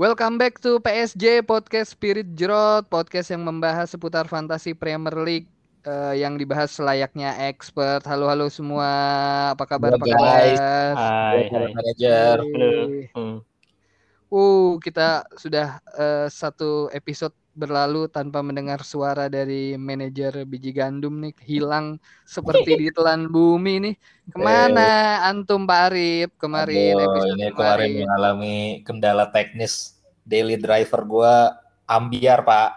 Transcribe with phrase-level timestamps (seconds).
[0.00, 5.44] Welcome back to PSJ Podcast Spirit Jerot, podcast yang membahas seputar fantasi Premier League
[5.84, 8.00] uh, yang dibahas selayaknya expert.
[8.08, 8.88] Halo halo semua,
[9.52, 9.92] apa kabar?
[9.92, 10.56] Halo, apa guys.
[10.56, 10.92] kabar?
[10.96, 11.72] Hai, Halo, hai.
[11.76, 12.36] manajer.
[12.40, 12.72] Halo.
[13.12, 13.36] Hmm.
[14.32, 21.34] Uh, kita sudah eh, satu episode berlalu tanpa mendengar suara dari manajer biji gandum nih
[21.44, 23.94] hilang seperti ditelan bumi nih.
[24.30, 28.56] Ke mana antum Pak Arif kemarin Aduh, episode ini kemarin mengalami
[28.86, 31.34] kendala teknis daily driver gua
[31.88, 32.70] ambiar, Pak.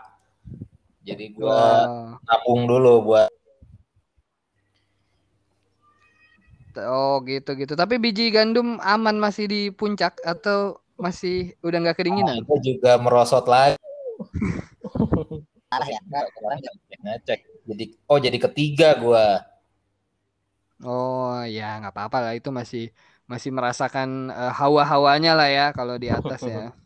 [1.04, 2.16] Jadi gua Wah.
[2.24, 3.30] nabung dulu buat
[6.82, 7.74] Oh gitu gitu.
[7.78, 12.42] Tapi biji gandum aman masih di puncak atau masih udah nggak kedinginan?
[12.42, 13.78] itu juga merosot lagi.
[15.70, 16.00] Parah ya.
[17.04, 17.40] Ngecek.
[17.70, 19.46] Jadi oh jadi ketiga gua.
[20.82, 22.90] Oh ya nggak apa-apa lah itu masih
[23.30, 26.74] masih merasakan eh, hawa-hawanya lah ya kalau di atas ya.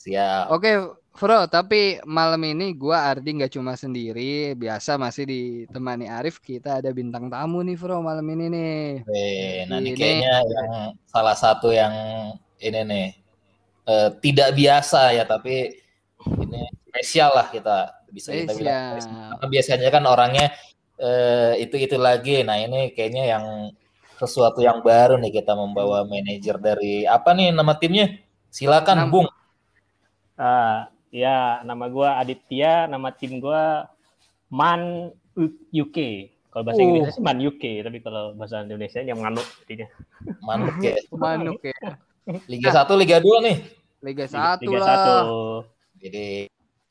[0.00, 0.48] Siap.
[0.48, 0.70] Oke,
[1.10, 6.40] Bro, tapi malam ini gua Ardi nggak cuma sendiri, biasa masih ditemani Arif.
[6.40, 8.80] Kita ada bintang tamu nih, Bro, malam ini nih.
[9.04, 9.28] Oke,
[9.68, 10.68] nah ini Ini- kayaknya yang
[11.04, 11.92] salah satu yang
[12.56, 13.08] ini nih
[13.90, 15.76] eh, tidak biasa ya, tapi
[16.40, 17.76] ini spesial lah kita
[18.08, 18.96] bisa kita bilang.
[19.36, 20.46] Karena biasanya kan orangnya
[20.96, 22.40] eh, itu itu lagi.
[22.40, 23.44] Nah ini kayaknya yang
[24.16, 28.08] sesuatu yang baru nih kita membawa manajer dari apa nih nama timnya?
[28.50, 29.28] Silakan Nam- Bung.
[30.34, 33.86] Ah, ya, nama gua Aditya, nama tim gua
[34.50, 35.14] Man
[35.70, 35.98] UK.
[36.50, 36.84] Kalau bahasa Oh.
[36.84, 39.86] Inggrisnya sih Man UK, tapi kalau bahasa Indonesia yang manuk artinya.
[40.42, 40.98] Manuk ya.
[41.14, 41.78] Manuk ya.
[42.50, 43.56] Liga 1, Liga 2 nih.
[44.02, 44.86] Liga Liga, satu Liga lah.
[44.88, 45.16] satu.
[46.00, 46.28] Jadi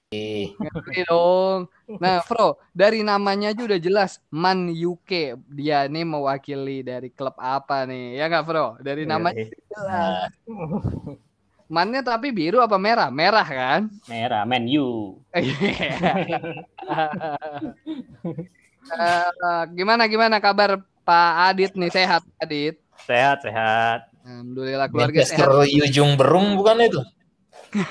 [0.09, 1.69] Ngerti dong.
[2.01, 5.37] Nah, Bro, dari namanya aja udah jelas Man UK.
[5.53, 8.17] Dia nih mewakili dari klub apa nih?
[8.17, 8.67] Ya nggak, Bro?
[8.81, 9.53] Dari Iya, namanya iya.
[9.69, 10.31] jelas.
[11.69, 13.13] Mannya tapi biru apa merah?
[13.13, 13.93] Merah kan?
[14.09, 15.21] Merah, Man U.
[18.89, 22.81] Eh, gimana gimana kabar Pak Adit nih sehat Adit?
[23.05, 24.09] Sehat, sehat.
[24.25, 25.69] Alhamdulillah keluarga Manchester sehat.
[25.69, 27.01] Yujung Berung bukan itu?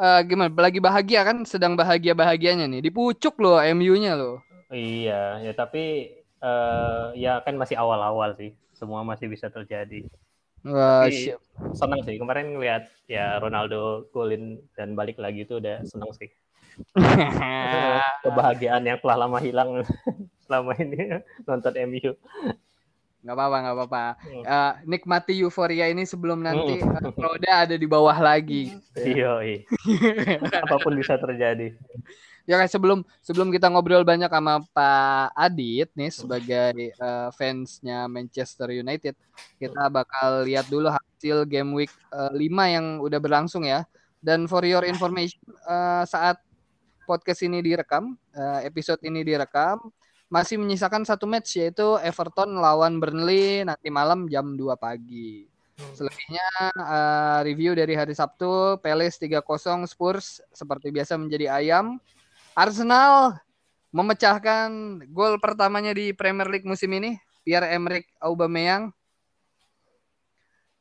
[0.00, 0.48] Eh, gimana?
[0.48, 1.44] Lagi bahagia kan?
[1.44, 2.88] Sedang bahagia bahagianya nih.
[2.88, 4.40] Dipucuk loh MU-nya loh.
[4.72, 6.08] Iya, ya tapi
[6.40, 8.56] eh, ya kan masih awal-awal sih.
[8.80, 10.08] Semua masih bisa terjadi.
[10.64, 11.40] Wah, siap.
[11.72, 16.28] senang sih kemarin ngeliat ya Ronaldo golin dan balik lagi itu udah senang sih
[18.24, 19.80] kebahagiaan yang telah lama hilang
[20.44, 21.16] selama ini
[21.48, 22.12] nonton MU
[23.20, 24.04] nggak apa-apa nggak apa-apa.
[24.16, 24.44] Hmm.
[24.48, 28.72] Eh, nikmati euforia ini sebelum nanti eh, roda ada di bawah lagi.
[28.96, 29.60] iya iya.
[30.56, 31.76] apa pun bisa terjadi
[32.50, 38.74] Ya kan sebelum sebelum kita ngobrol banyak sama Pak Adit nih sebagai eh, fansnya Manchester
[38.74, 39.14] United,
[39.54, 42.34] kita bakal lihat dulu hasil game week 5
[42.66, 43.86] yang udah berlangsung ya.
[44.18, 46.42] Dan for your information, eh, saat
[47.06, 49.78] podcast ini direkam, eh, episode ini direkam,
[50.26, 55.46] masih menyisakan satu match yaitu Everton lawan Burnley nanti malam jam 2 pagi.
[55.94, 62.02] Selebihnya eh, review dari hari Sabtu, Palace 3-0 Spurs seperti biasa menjadi ayam.
[62.54, 63.38] Arsenal
[63.90, 64.70] memecahkan
[65.10, 68.94] gol pertamanya di Premier League musim ini, Pierre-Emerick Aubameyang.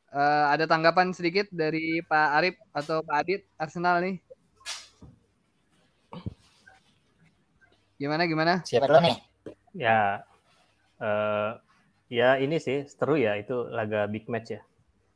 [0.10, 4.18] Eh, ada tanggapan sedikit dari Pak Arif atau Pak Adit Arsenal nih?
[8.00, 8.54] Gimana gimana?
[8.66, 9.30] Siapa dulu nih?
[9.78, 10.26] ya
[11.00, 11.52] eh
[12.10, 14.62] ya ini sih seru ya itu laga big match ya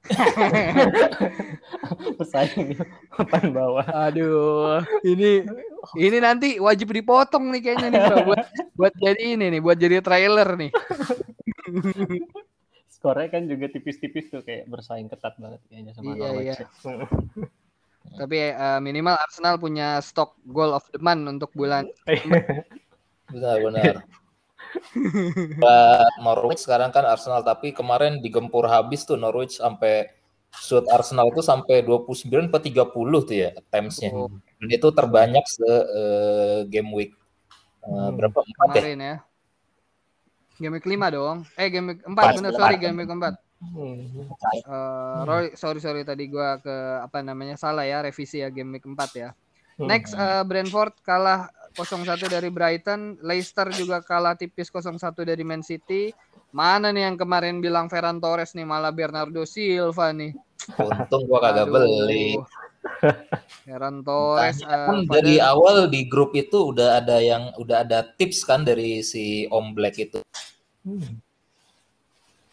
[2.20, 2.76] pesaing
[3.16, 5.48] papan bawah Aduh, ini
[5.96, 8.44] ini nanti wajib dipotong nih kayaknya nih bro buat
[8.76, 10.72] buat jadi ini nih, buat jadi trailer nih.
[12.88, 16.68] skornya kan juga tipis-tipis tuh kayak bersaing ketat banget kayaknya sama Iya, Norwich iya.
[18.20, 21.88] Tapi eh, minimal Arsenal punya stok goal of the month untuk bulan
[23.34, 23.96] Benar benar.
[26.20, 30.10] Norwich sekarang kan Arsenal tapi kemarin digempur habis tuh Norwich sampai
[30.54, 32.94] shoot Arsenal itu sampai 29 per 30
[33.26, 34.14] tuh ya attempts-nya.
[34.14, 34.30] Oh.
[34.62, 37.14] Dan itu terbanyak se eh, game week
[37.84, 38.16] Eh, Hmm.
[38.16, 38.80] berapa empat ya?
[38.80, 39.16] kemarin ya.
[40.56, 41.38] Game week 5 dong.
[41.60, 42.60] Eh game week 4 Empat, bener empat.
[42.64, 43.36] sorry game week 4.
[43.60, 43.96] Hmm.
[44.64, 46.72] Eh, Roy, sorry sorry tadi gua ke
[47.04, 49.30] apa namanya salah ya revisi ya game week 4 ya.
[49.76, 56.14] Next eh, Brentford kalah 0-1 dari Brighton, Leicester juga kalah tipis 0-1 dari Man City.
[56.54, 60.38] Mana nih yang kemarin bilang Ferran Torres nih malah Bernardo Silva nih.
[60.78, 61.74] Untung gua kagak Aduh.
[61.74, 62.38] beli.
[63.66, 68.06] Ferran Torres Tanya eh, kan dari awal di grup itu udah ada yang udah ada
[68.06, 70.20] tips kan dari si Om Black itu.
[70.84, 71.24] Hmm.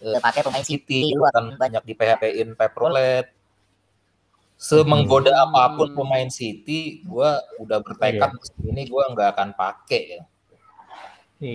[0.07, 3.40] uh, pakai pemain City lu akan banyak di PHP-in Pep Roulette
[4.61, 5.49] semenggoda Hmm.
[5.49, 8.29] apa pun pemain City gua udah bertekad
[8.61, 10.23] ini gua nggak akan pakai ya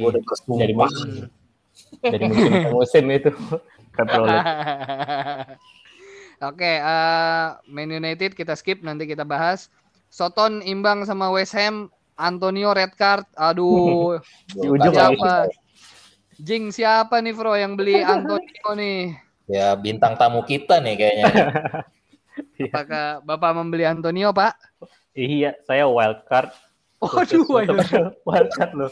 [0.02, 1.30] gua udah Jadi bersumpah musim,
[2.02, 3.30] jadi musim ke musim itu.
[3.94, 4.42] Pep Roulette.
[6.50, 9.70] Oke, eh, Man United kita skip nanti kita bahas.
[10.10, 13.30] Soton imbang sama West Ham, Antonio red card.
[13.38, 14.18] Aduh,
[14.58, 15.46] Di ujung siapa?
[16.36, 19.16] Jing siapa nih Bro yang beli Antonio nih?
[19.46, 21.54] ya bintang tamu kita nih kayaknya
[22.72, 24.54] Apakah Bapak membeli Antonio, Pak?
[25.16, 26.52] Iya, saya wild card.
[27.00, 27.44] Waduh,
[28.28, 28.92] wild card loh.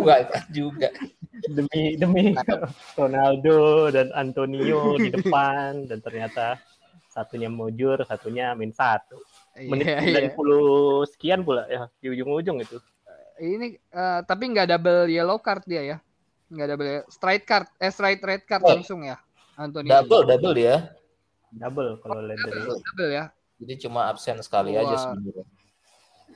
[0.00, 0.88] Wah, juga
[1.52, 2.32] Demi demi
[2.96, 6.56] Ronaldo dan Antonio di depan dan ternyata
[7.12, 9.20] satunya mujur, satunya min satu.
[9.56, 10.32] Menit Iya, iya.
[10.32, 12.80] 90 sekian pula ya di ujung-ujung itu.
[13.36, 15.96] Ini eh, tapi nggak double yellow card dia ya?
[16.48, 18.72] Nggak double straight card, eh straight red card Oh.
[18.72, 19.20] langsung ya,
[19.60, 19.92] Antonio.
[19.92, 20.88] double double dia
[21.50, 23.24] Double kalau lihat dari Double, double ya.
[23.56, 25.00] jadi cuma absen sekali aja Wah.
[25.00, 25.46] sebenarnya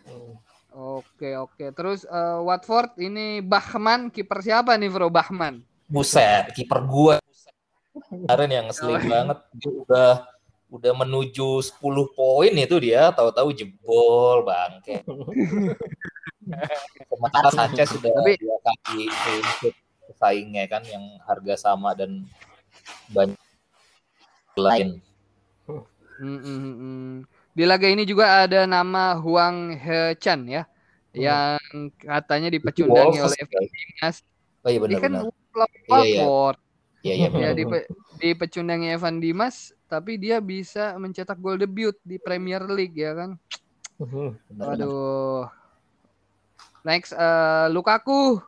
[0.00, 0.34] Hmm.
[0.72, 1.70] Oke oke.
[1.70, 5.62] Terus eh, Watford ini Bahman kiper siapa nih Bro Bahman?
[5.86, 7.18] buset kiper gua
[8.08, 9.02] kemarin yang ngeselin Oh.
[9.04, 10.10] banget dia udah
[10.68, 11.74] udah menuju 10
[12.08, 15.02] poin itu dia tahu-tahu jebol bangke
[17.04, 19.04] sementara Sanchez sudah Tapi- dua kali
[20.06, 22.22] pesaingnya kan yang harga sama dan
[23.08, 23.34] banyak
[24.56, 24.98] lain
[26.20, 27.24] Mm.
[27.50, 30.68] Di laga ini juga ada nama Huang He Chan ya,
[31.16, 31.56] yang
[31.96, 33.60] katanya dipecundangi Wolves, oleh ya.
[33.64, 34.16] Dimas.
[34.60, 35.12] oh iya Dia kan
[35.48, 35.88] klub Iya, iya.
[35.88, 36.56] Watford.
[37.00, 37.88] iya iya Ya benar dipe-
[38.20, 39.56] dipecundangi Evan Dimas,
[39.88, 43.30] tapi dia bisa mencetak gol debut di Premier League ya kan.
[43.96, 44.36] Hmm.
[44.52, 44.76] benar-benar.
[44.76, 45.42] Waduh.
[46.80, 48.44] Next eh, Lukaku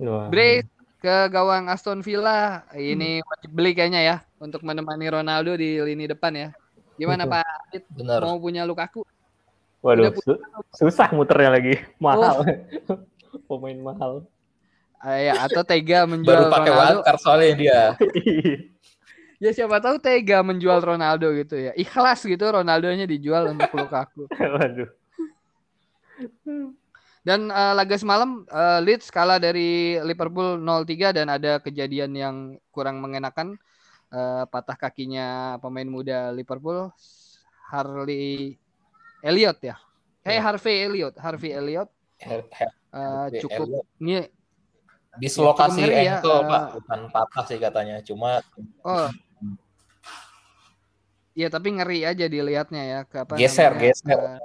[0.00, 0.28] Wah.
[0.28, 0.64] Brace
[1.00, 2.64] ke gawang Aston Villa.
[2.72, 6.48] Ini wajib beli kayaknya ya untuk menemani Ronaldo di lini depan ya.
[6.96, 9.04] Gimana Pak Adit benar mau punya Lukaku?
[9.84, 10.40] Waduh, su-
[10.74, 11.74] susah muternya lagi.
[12.02, 12.42] Mahal.
[13.48, 14.24] Pemain mahal.
[14.96, 16.90] Ah, ya, atau tega menjual baru pakai Ronaldo.
[17.04, 17.80] wildcard soalnya dia
[19.36, 21.76] Ya siapa tahu tega menjual Ronaldo gitu ya.
[21.76, 24.24] Ikhlas gitu Ronaldonya dijual untuk Lukaku.
[24.32, 24.88] Waduh.
[27.26, 32.36] Dan eh, laga semalam eh, Leeds kalah dari Liverpool 0-3 dan ada kejadian yang
[32.70, 33.58] kurang mengenakan.
[34.14, 36.94] Eh, patah kakinya pemain muda Liverpool
[37.66, 38.54] Harley
[39.26, 39.74] Elliot ya.
[40.22, 40.42] Eh Ya.
[40.42, 41.90] Harvey Elliot, Harvey Elliot
[42.20, 42.42] eh,
[42.92, 43.86] Harvey cukup Elliott.
[44.00, 44.16] ini
[45.16, 46.48] dislokasi ya, ankle eh.
[46.48, 48.40] pak bukan patah sih katanya cuma
[48.84, 49.08] oh
[51.36, 54.40] Ya tapi ngeri aja dilihatnya ya ke apa geser namanya, geser eh,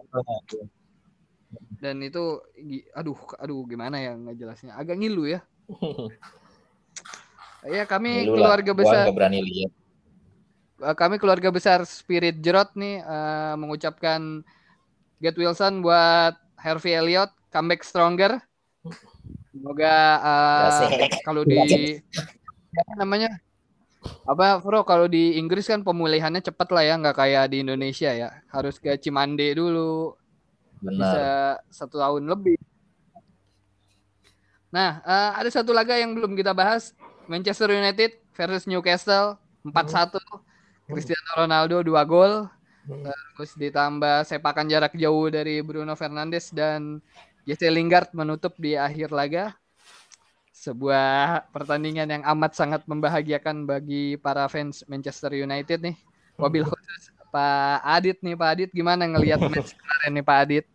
[1.82, 2.38] dan itu
[2.94, 5.42] aduh aduh gimana ya ngejelasnya agak ngilu ya.
[7.62, 9.72] Ya kami Ngilu lah, keluarga besar nggak berani lihat
[10.82, 14.42] eh, kami keluarga besar Spirit Jerot nih eh, mengucapkan
[15.22, 18.42] Get Wilson buat Harvey Elliott comeback stronger.
[19.54, 19.94] Semoga
[20.74, 21.22] Asik.
[21.22, 22.02] kalau di
[22.74, 23.30] apa namanya
[24.26, 28.42] apa Bro kalau di Inggris kan pemulihannya cepat lah ya nggak kayak di Indonesia ya
[28.50, 30.18] harus ke Cimande dulu
[30.82, 31.24] benar bisa
[31.70, 32.58] satu tahun lebih.
[34.72, 36.96] Nah, eh, ada satu laga yang belum kita bahas.
[37.30, 40.20] Manchester United versus Newcastle 4-1.
[40.90, 42.34] Cristiano Ronaldo 2 gol.
[42.90, 43.06] Hmm.
[43.38, 47.00] Terus ditambah sepakan jarak jauh dari Bruno Fernandes dan
[47.46, 49.54] Jesse Lingard menutup di akhir laga.
[50.52, 55.98] Sebuah pertandingan yang amat sangat membahagiakan bagi para fans Manchester United nih.
[56.38, 60.66] Wabil khusus Pak Adit nih, Pak Adit gimana ngelihat match kemarin nih Pak Adit?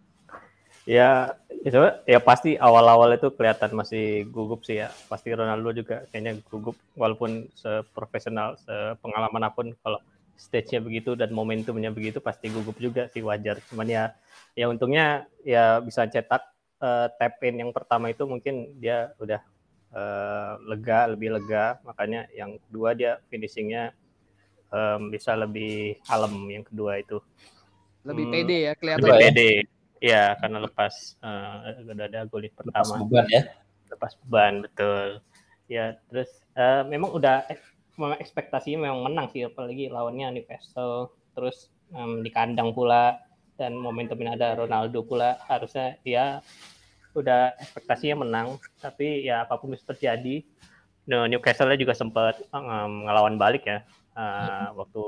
[0.86, 1.34] Ya,
[1.66, 4.94] ya, ya pasti awal-awal itu kelihatan masih gugup sih ya.
[5.10, 9.98] Pasti Ronaldo juga kayaknya gugup walaupun seprofesional, sepengalaman apa pun kalau
[10.38, 13.58] stage-nya begitu dan momentumnya begitu pasti gugup juga sih wajar.
[13.66, 14.14] Cuman ya
[14.54, 16.42] ya untungnya ya bisa cetak
[16.78, 19.42] eh, tap in yang pertama itu mungkin dia udah
[19.90, 21.82] eh, lega, lebih lega.
[21.82, 23.90] Makanya yang kedua dia finishingnya
[24.70, 27.18] em, bisa lebih kalem yang kedua itu.
[28.06, 29.02] Lebih Hmm, pede ya kelihatan.
[29.02, 29.30] Kedua ya?
[29.34, 29.50] pede.
[29.50, 29.75] Ya,
[30.42, 31.16] karena lepas
[31.86, 33.42] udah ada golin Lepas pertama, beban ya
[33.90, 35.08] lepas beban betul.
[35.66, 37.42] Ya, terus eh, memang udah
[37.98, 43.18] memang ekspektasinya memang menang sih apalagi lawannya Newcastle terus em, di kandang pula
[43.56, 46.44] dan momentumnya ada Ronaldo pula harusnya ya
[47.16, 50.44] udah ekspektasinya menang tapi ya apa pun bisa terjadi
[51.06, 53.80] No, Newcastle juga sempat em, ngelawan balik ya
[54.18, 55.04] eh, waktu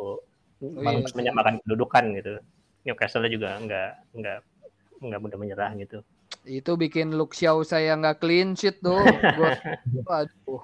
[0.65, 1.03] iya.
[1.13, 2.35] menyamakan kedudukan gitu.
[2.87, 4.39] Newcastle juga nggak nggak
[4.99, 6.03] nggak mudah menyerah gitu.
[6.45, 9.01] Itu bikin Luke Shaw saya nggak clean sheet tuh.
[9.37, 9.53] Gua,
[10.25, 10.63] aduh.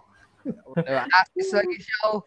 [0.77, 2.21] Udah asis lagi show.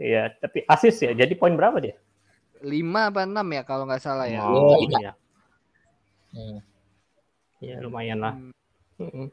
[0.00, 1.12] Iya, tapi asis ya.
[1.14, 1.94] Jadi poin berapa dia?
[2.60, 4.44] 5 apa 6 ya kalau nggak salah ya.
[4.44, 4.98] Oh, iya.
[4.98, 5.12] iya.
[6.30, 6.58] Hmm.
[7.60, 8.34] Ya, lumayan lah.
[8.36, 8.52] Hmm.
[9.00, 9.26] Mm-mm.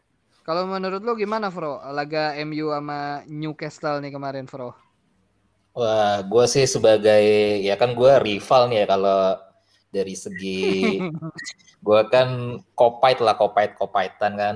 [0.47, 1.83] Kalau menurut lo gimana, Bro?
[1.91, 4.71] Laga MU sama Newcastle nih kemarin, Bro.
[5.75, 7.21] Wah, gue sih sebagai
[7.61, 9.19] ya kan gue rival nih ya kalau
[9.87, 10.99] dari segi
[11.85, 12.29] gue kan
[12.73, 14.55] kopait lah kopait kopaitan kan.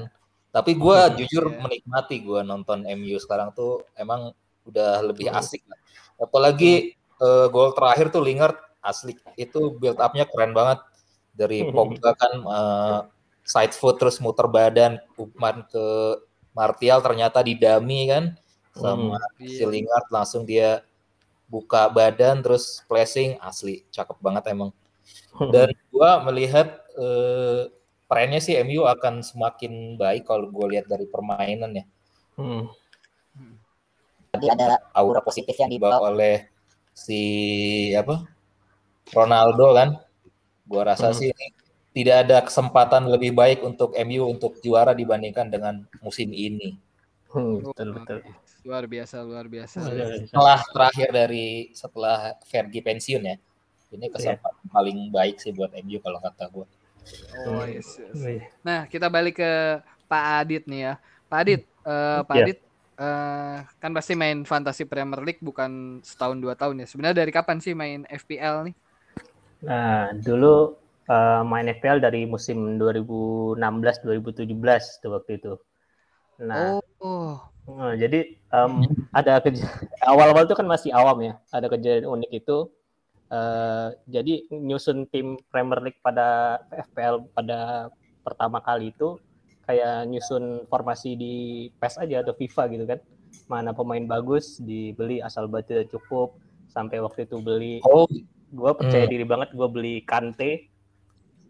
[0.52, 1.60] Tapi gue jujur Iya.
[1.60, 5.40] menikmati gue nonton MU sekarang tuh emang udah lebih Hmm.
[5.40, 5.64] asik.
[5.66, 5.80] lah.
[6.18, 10.82] Apalagi eh, gol terakhir tuh Lingard asli itu build up-nya keren banget
[11.32, 11.72] dari Hmm.
[12.02, 13.00] Pogba kan eh,
[13.42, 15.86] side foot terus muter badan Ukman ke
[16.52, 18.24] Martial ternyata didami kan
[18.74, 19.68] sama si Iya.
[19.68, 20.84] Lingard langsung dia
[21.46, 24.72] buka badan terus flashing asli cakep banget emang
[25.53, 27.67] dan gua melihat eh,
[28.05, 31.86] trennya sih MU akan semakin baik kalau gue lihat dari permainan ya
[32.36, 32.67] Hmm.
[34.31, 36.48] tadi ada aura positif yang dibawa oleh
[36.96, 37.22] si
[37.93, 38.24] apa
[39.12, 39.89] Ronaldo kan
[40.67, 41.17] gua rasa Hmm.
[41.20, 41.48] sih ini
[41.91, 46.79] tidak ada kesempatan lebih baik untuk MU untuk juara dibandingkan dengan musim ini
[47.31, 48.20] Hmm, betul betul.
[48.67, 49.79] Luar biasa, luar biasa.
[49.88, 50.27] Iya.
[50.27, 53.36] setelah terakhir dari setelah Fergie pensiun ya
[53.91, 56.67] ini kesempatan paling baik sih buat MU kalau kata gue
[57.50, 58.13] Oh, yes, yes.
[58.21, 58.45] Iya.
[58.62, 60.93] Nah, kita balik ke Pak Adit nih ya.
[61.25, 62.43] Pak Adit, eh, Pak Iya.
[62.45, 62.57] Adit
[63.01, 66.88] eh, kan pasti main Fantasy Premier League bukan setahun dua tahun ya.
[66.88, 68.75] Sebenarnya dari kapan sih main FPL nih?
[69.65, 70.77] Nah, dulu
[71.10, 75.57] eh, main FPL dari musim 2016-2017 tuh waktu itu.
[76.45, 79.57] Nah, Oh, eh, jadi em, ada kej-
[80.10, 81.33] awal-awal itu kan masih awam ya.
[81.50, 82.69] Ada kejadian unik itu.
[83.32, 87.88] Eh, jadi nyusun tim Premier League pada FPL pada
[88.22, 89.16] pertama kali itu
[89.64, 91.36] kayak nyusun formasi di
[91.80, 93.00] PES aja atau FIFA gitu kan.
[93.48, 96.36] Mana pemain bagus dibeli asal budget cukup.
[96.68, 98.08] Sampai waktu itu beli oh
[98.52, 99.12] gue percaya Hmm.
[99.12, 100.72] diri banget gue beli Kante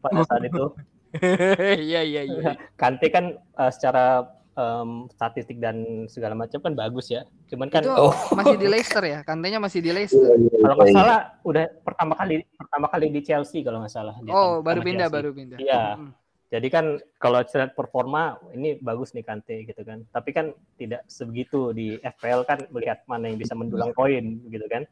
[0.01, 0.69] pada saat itu
[1.89, 2.57] iya iya iya.
[2.73, 7.91] Kante kan eh, secara em, statistik dan segala macam kan bagus ya cuman kan Itu
[7.91, 8.13] Oh.
[8.33, 9.19] masih di Leicester ya?
[9.21, 10.35] Kantenya masih di Leicester.
[10.57, 14.59] kalau nggak salah udah pertama kali pertama kali di Chelsea kalau nggak salah dia Oh,
[14.59, 15.17] baru pindah, Chelsea.
[15.17, 15.57] baru pindah.
[15.57, 15.83] Iya.
[15.95, 16.09] Mm.
[16.51, 21.71] jadi kan kalau lihat performa ini bagus nih Kante gitu kan tapi kan tidak sebegitu
[21.71, 24.83] di FPL kan melihat mana yang bisa mendulang poin gitu kan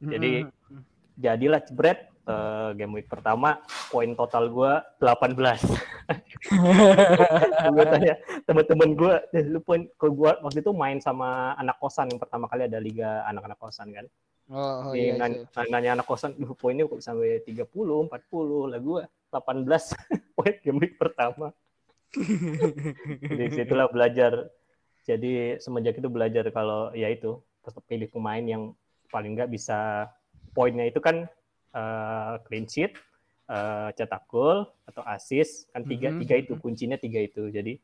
[0.00, 0.80] Jadi, Mm.
[1.16, 5.36] jadilah jebret eh, game week pertama poin total gue 18
[7.74, 8.14] gue tanya
[8.44, 12.48] teman-teman gue "Eh, lu poin ke gue waktu itu main sama anak kosan yang pertama
[12.48, 14.06] kali ada liga anak-anak kosan kan
[14.52, 15.16] Oh, oh iya.
[15.16, 15.64] nanya, iya.
[15.72, 19.00] nanya anak kosan "Duh, poinnya kok sampai 30 40 lah gue
[19.32, 19.64] 18
[20.36, 21.48] poin game week pertama
[23.24, 24.52] jadi situlah belajar
[25.08, 28.76] jadi semenjak itu belajar kalau ya itu tetap pilih pemain yang
[29.08, 30.12] paling nggak bisa
[30.52, 31.24] poinnya itu kan
[31.74, 32.94] eh, clean sheet
[33.50, 36.60] eh, cetak gol atau assist kan tiga Mhm, tiga itu mhm.
[36.62, 37.76] kuncinya tiga itu jadi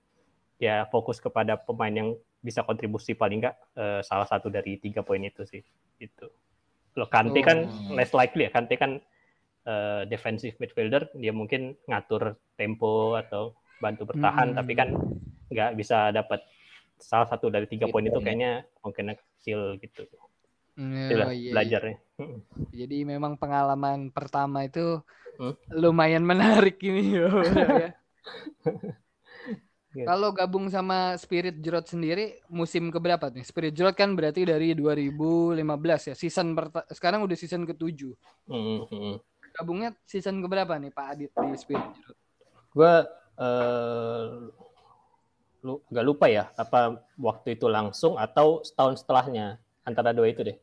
[0.61, 2.09] ya fokus kepada pemain yang
[2.40, 5.61] bisa kontribusi paling nggak eh, salah satu dari tiga poin itu sih
[6.00, 6.26] itu
[6.97, 7.94] lo Kante kan Oh.
[7.94, 9.00] less likely ya Kante kan
[9.68, 14.59] eh, defensive midfielder dia mungkin ngatur tempo atau bantu bertahan Hmm.
[14.61, 14.88] tapi kan
[15.50, 16.40] nggak bisa dapat
[17.00, 18.25] salah satu dari tiga Iya, poin itu iya.
[18.25, 18.52] kayaknya
[18.85, 20.04] mungkin kecil gitu
[20.80, 21.52] Mm, oh, iya, iya.
[21.52, 21.96] belajarnya
[22.72, 25.04] Jadi memang pengalaman pertama itu
[25.40, 25.56] Hmm.
[25.72, 27.32] lumayan menarik ini ya.
[29.90, 30.04] Gitu.
[30.04, 33.42] Kalau gabung sama Spirit Jrot sendiri musim keberapa nih?
[33.42, 36.14] Spirit Jrot kan berarti dari 2015 ya.
[36.14, 36.52] Season
[36.92, 38.12] sekarang udah season ke-7.
[38.52, 39.16] Hmm, hmm.
[39.56, 42.16] Gabungnya season keberapa nih Pak Adit di Spirit Jrot?
[42.70, 42.94] gue
[43.42, 44.26] eh,
[45.66, 50.56] lu agak lupa ya apa waktu itu langsung atau setahun setelahnya antara dua itu deh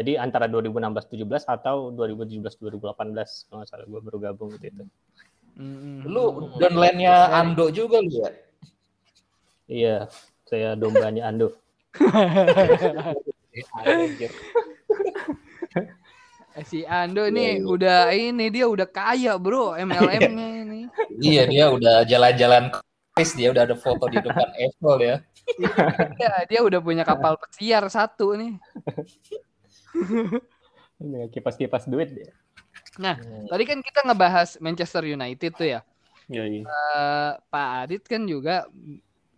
[0.00, 2.56] jadi antara 2016-17 atau 2017-2018
[3.46, 4.84] kalau nggak salah gue baru gabung gitu itu
[5.60, 8.30] Mm, lu downline-nya Ando juga lu ya
[9.68, 9.96] iya
[10.48, 11.52] saya dombanya Ando.
[16.50, 17.66] Eh, si Ando Iya, ini iya.
[17.66, 20.80] udah ini dia udah kaya bro MLM-nya ini.
[21.20, 22.74] iya dia udah jalan-jalan
[23.14, 25.16] Chris dia udah ada foto di depan Apple ya
[26.14, 28.54] Ya, dia udah punya kapal pesiar satu nih.
[31.00, 32.30] Ini kipas-kipas duit dia
[33.48, 35.80] Tadi kan kita ngebahas Manchester United tuh ya.
[36.30, 38.66] iya iya Eh, Pak Adit kan juga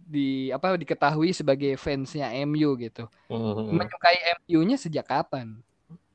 [0.02, 3.08] di apa diketahui sebagai fansnya MU gitu.
[3.32, 3.72] Hmm.
[3.72, 5.56] Menyukai MU-nya sejak kapan?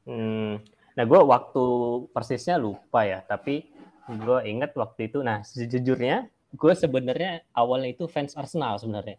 [0.05, 0.61] Hmm.
[0.97, 1.65] Nah, gue waktu
[2.09, 3.69] persisnya lupa ya, tapi
[4.09, 5.21] gue inget waktu itu.
[5.21, 9.17] Nah, sejujurnya gue sebenarnya awalnya itu fans Arsenal sebenarnya.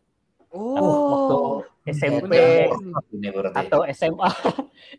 [0.48, 2.32] Kan waktu Oh, SMP
[3.52, 4.28] atau SMA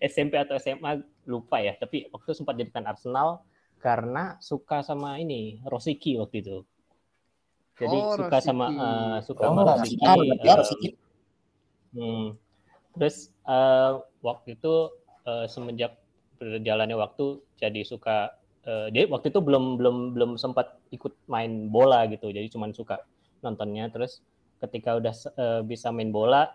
[0.02, 1.74] SMP atau SMA lupa ya.
[1.78, 3.42] Tapi waktu sempat jadikan Arsenal
[3.80, 6.58] karena suka sama ini Rosicki waktu itu.
[7.80, 8.84] Jadi Oh, suka sama Rosicky.
[8.84, 10.90] eh, suka Oh, sama berarti eh, Rosicki.
[11.96, 12.28] hmm.
[13.00, 14.74] terus eh, waktu itu
[15.26, 15.96] eh, semenjak
[16.42, 18.36] berjalannya waktu jadi suka
[18.68, 22.28] eh, dia waktu itu belum belum belum sempat ikut main bola gitu.
[22.30, 23.00] Jadi cuman suka
[23.40, 23.88] nontonnya.
[23.94, 24.20] Terus
[24.60, 26.52] ketika udah eh, bisa main bola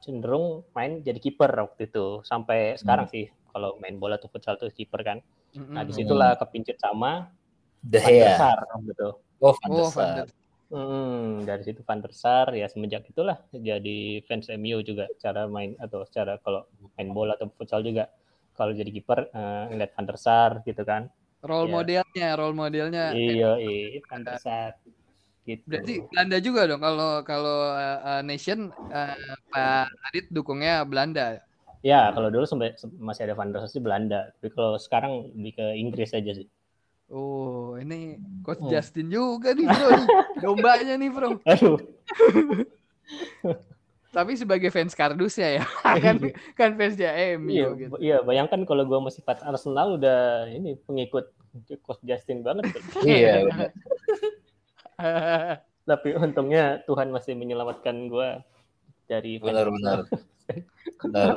[0.00, 4.70] cenderung main jadi kiper waktu itu sampai sekarang sih kalau main bola tuh futsal tuh
[4.70, 5.18] kiper kan
[5.52, 5.88] nah Mm-mm.
[5.88, 7.28] di situlah kepincut sama
[7.76, 8.36] De Van der.
[8.36, 9.08] Sar gitu
[9.40, 10.16] Oh, Van der Oh, Van Sar.
[10.20, 10.38] der-
[10.70, 15.74] Hmm, dari situ Van der Sar ya semenjak itulah jadi fans MU juga cara main
[15.76, 16.62] atau secara kalau
[16.94, 18.06] main bola atau futsal juga
[18.54, 21.10] kalau jadi kiper eh, ngeliat Van der Sar gitu kan
[21.42, 21.74] role Iya.
[21.74, 23.04] modelnya, role modelnya.
[23.10, 24.78] iya iya Van der Sar
[25.50, 29.16] gitu Berarti Belanda juga dong kalau kalau uh, nation uh,
[29.48, 31.42] Pak Adit dukungnya Belanda.
[31.80, 35.52] ya kalau dulu sampai masih ada Van der Sar sih Belanda tapi kalau sekarang lebih
[35.54, 36.48] ke Inggris aja sih
[37.08, 38.70] Oh, ini Coach Hmm.
[38.70, 39.90] Justin juga nih bro,
[40.38, 41.42] dombanya nih bro.
[41.50, 41.74] aduh
[44.10, 45.64] Tapi sebagai fans kardusnya ya,
[46.04, 46.18] kan
[46.54, 47.94] kan fansnya MU iya gitu.
[47.98, 51.30] iya bayangkan kalau gua masih fans Arsenal udah ini pengikut
[51.80, 52.74] Coach Justin banget.
[53.00, 53.46] Iya.
[55.88, 58.40] Tapi untungnya Tuhan masih menyelamatkan gua
[59.04, 59.98] dari fans benar-benar.
[61.02, 61.34] Benar.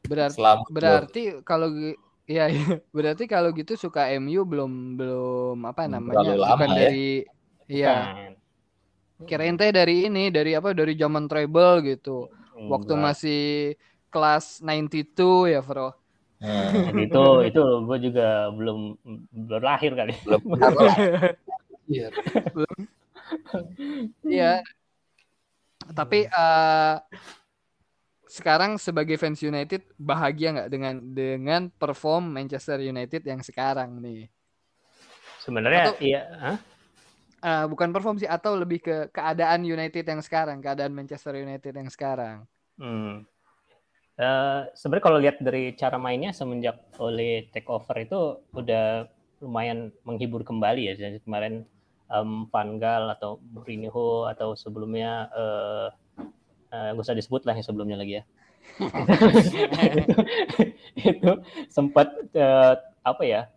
[0.00, 0.66] Berarti Selamat.
[0.68, 0.74] bro.
[0.74, 2.78] berarti kalau gi- Iya, iya.
[2.94, 6.22] berarti kalau gitu suka MU belum belum apa namanya?
[6.22, 6.70] terlalu Bukan lama ya.
[6.78, 7.08] dari
[7.66, 8.32] iya, Bukan.
[9.26, 10.70] kirain teh dari ini, dari apa?
[10.70, 12.30] Dari zaman treble gitu.
[12.54, 13.06] Waktu Enggak.
[13.18, 13.42] masih
[14.14, 15.90] kelas 92 ya, Bro.
[16.40, 16.96] Hmm.
[16.96, 18.96] itu itu gue juga belum
[19.28, 20.40] belum lahir kali Belum
[21.94, 22.08] Iya.
[24.22, 24.52] Iya.
[25.90, 26.96] Tapi eh
[28.30, 34.30] sekarang sebagai fans United bahagia nggak dengan dengan perform Manchester United yang sekarang nih?
[35.40, 36.58] sebenarnya Atau- iya Hah?
[37.40, 41.88] Eh, bukan perform sih atau lebih ke keadaan United yang sekarang, keadaan Manchester United yang
[41.88, 42.44] sekarang.
[42.76, 43.24] Hmm.
[44.20, 49.08] Eh, sebenarnya kalau lihat dari cara mainnya semenjak oleh take over itu udah
[49.40, 51.08] lumayan menghibur kembali ya.
[51.08, 51.64] Jadi kemarin
[52.10, 55.88] em, Van Gaal atau Mourinho atau sebelumnya eh
[56.70, 58.24] eh, nggak usah disebut lah yang sebelumnya lagi ya.
[61.10, 61.32] itu
[61.72, 63.48] sempat eh, apa ya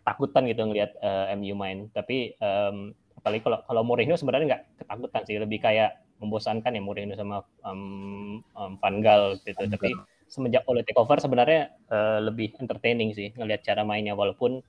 [0.00, 1.90] ketakutan gitu ngelihat eh, MU main.
[1.92, 7.14] Tapi em, apalagi kalau kalau Mourinho sebenarnya nggak ketakutan sih, lebih kayak membosankan ya Mourinho
[7.18, 7.80] sama em,
[8.40, 9.58] em, Van Gaal gitu.
[9.58, 9.76] Van Gaal.
[9.76, 9.90] Tapi
[10.26, 14.62] semenjak Ole take over sebenarnya eh, lebih entertaining sih ngelihat cara mainnya walaupun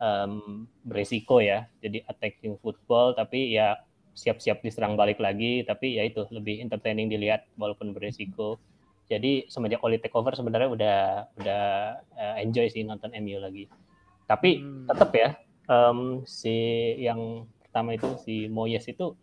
[0.00, 1.66] em, beresiko ya.
[1.80, 3.80] Jadi attacking football tapi ya
[4.16, 8.56] siap-siap diserang balik lagi tapi ya itu lebih entertaining dilihat walaupun beresiko.
[9.06, 10.98] Jadi semenjak Ole take over sebenarnya udah
[11.38, 11.64] udah
[12.18, 13.70] eh, enjoy sih nonton MU lagi.
[14.26, 14.86] Tapi Hmm.
[14.90, 15.28] tetap ya
[15.70, 16.56] em, si
[16.98, 19.14] yang pertama itu si Moyes itu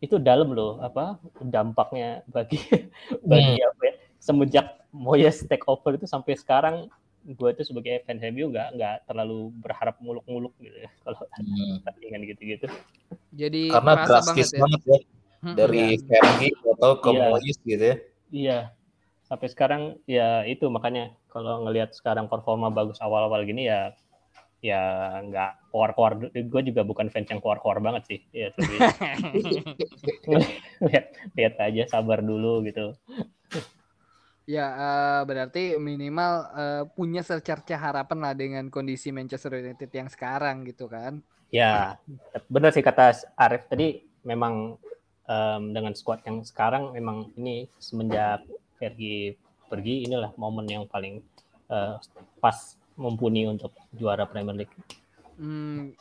[0.00, 2.56] itu dalam loh apa dampaknya bagi
[3.30, 6.90] bagi apa ya semenjak Moyes take over itu sampai sekarang
[7.24, 11.80] gue tuh sebagai fans MU nggak nggak terlalu berharap muluk-muluk gitu ya kalau Hmm.
[11.84, 12.66] pertandingan gitu-gitu.
[13.34, 14.60] Jadi Karena drastis banget ya.
[14.64, 14.98] banget ya
[15.40, 15.56] Mm-mm.
[15.56, 17.10] dari Fergie atau ke.
[17.16, 17.96] Moyes gitu ya.
[18.30, 18.58] Iya
[19.30, 23.94] sampai sekarang ya itu makanya kalau ngelihat sekarang performa bagus awal-awal gini ya
[24.58, 24.82] ya
[25.22, 28.74] nggak keluar-keluar gue juga bukan fans yang keluar-keluar banget sih ya tapi
[30.90, 31.04] lihat
[31.38, 32.98] lihat aja sabar dulu gitu
[34.48, 40.64] Ya, eh, berarti minimal eh, punya secerca harapan lah dengan kondisi Manchester United yang sekarang
[40.66, 41.20] gitu kan.
[41.50, 41.98] Ya,
[42.46, 44.78] benar sih kata Arif tadi memang
[45.26, 48.46] em, dengan squad yang sekarang memang ini semenjak
[48.78, 49.34] Fergie
[49.66, 51.18] pergi inilah momen yang paling
[51.70, 51.94] eh,
[52.38, 52.56] pas
[52.94, 54.76] mumpuni untuk juara Premier League.
[55.40, 55.96] Hmm,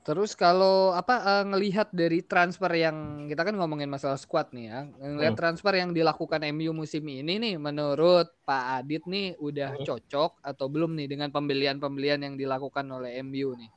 [0.00, 4.78] terus kalau apa eh, ngelihat dari transfer yang kita kan ngomongin masalah squad nih ya,
[4.96, 5.42] ngelihat Hmm.
[5.44, 9.84] transfer yang dilakukan MU musim ini nih, menurut Pak Adit nih udah Hmm.
[9.84, 13.70] cocok atau belum nih dengan pembelian-pembelian yang dilakukan oleh MU nih?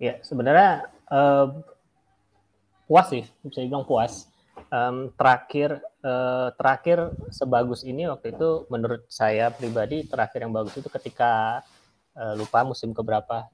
[0.00, 1.46] Ya, sebenarnya eh,
[2.88, 4.28] puas sih, bisa dibilang puas.
[4.72, 10.88] Em, terakhir eh, terakhir sebagus ini waktu itu menurut saya pribadi terakhir yang bagus itu
[10.88, 11.62] ketika
[12.16, 13.46] eh, lupa musim keberapa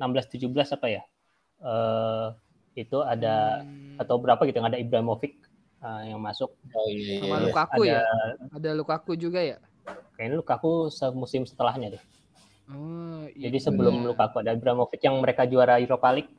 [0.00, 1.02] eh, 16-17 apa ya?
[1.62, 2.26] Eh,
[2.78, 5.34] itu ada Hmm, atau berapa gitu yang ada Ibrahimovic
[5.82, 6.50] eh, yang masuk.
[6.74, 7.18] Oh iya.
[7.22, 7.44] sama iya.
[7.50, 8.00] Lukaku ada ya,
[8.54, 9.58] ada Lukaku juga ya.
[10.16, 12.02] kayaknya Lukaku musim setelahnya deh.
[12.68, 14.08] Oh, iya Jadi sebelum benar.
[14.14, 16.32] Lukaku ada Ibrahimovic yang mereka juara Europa League.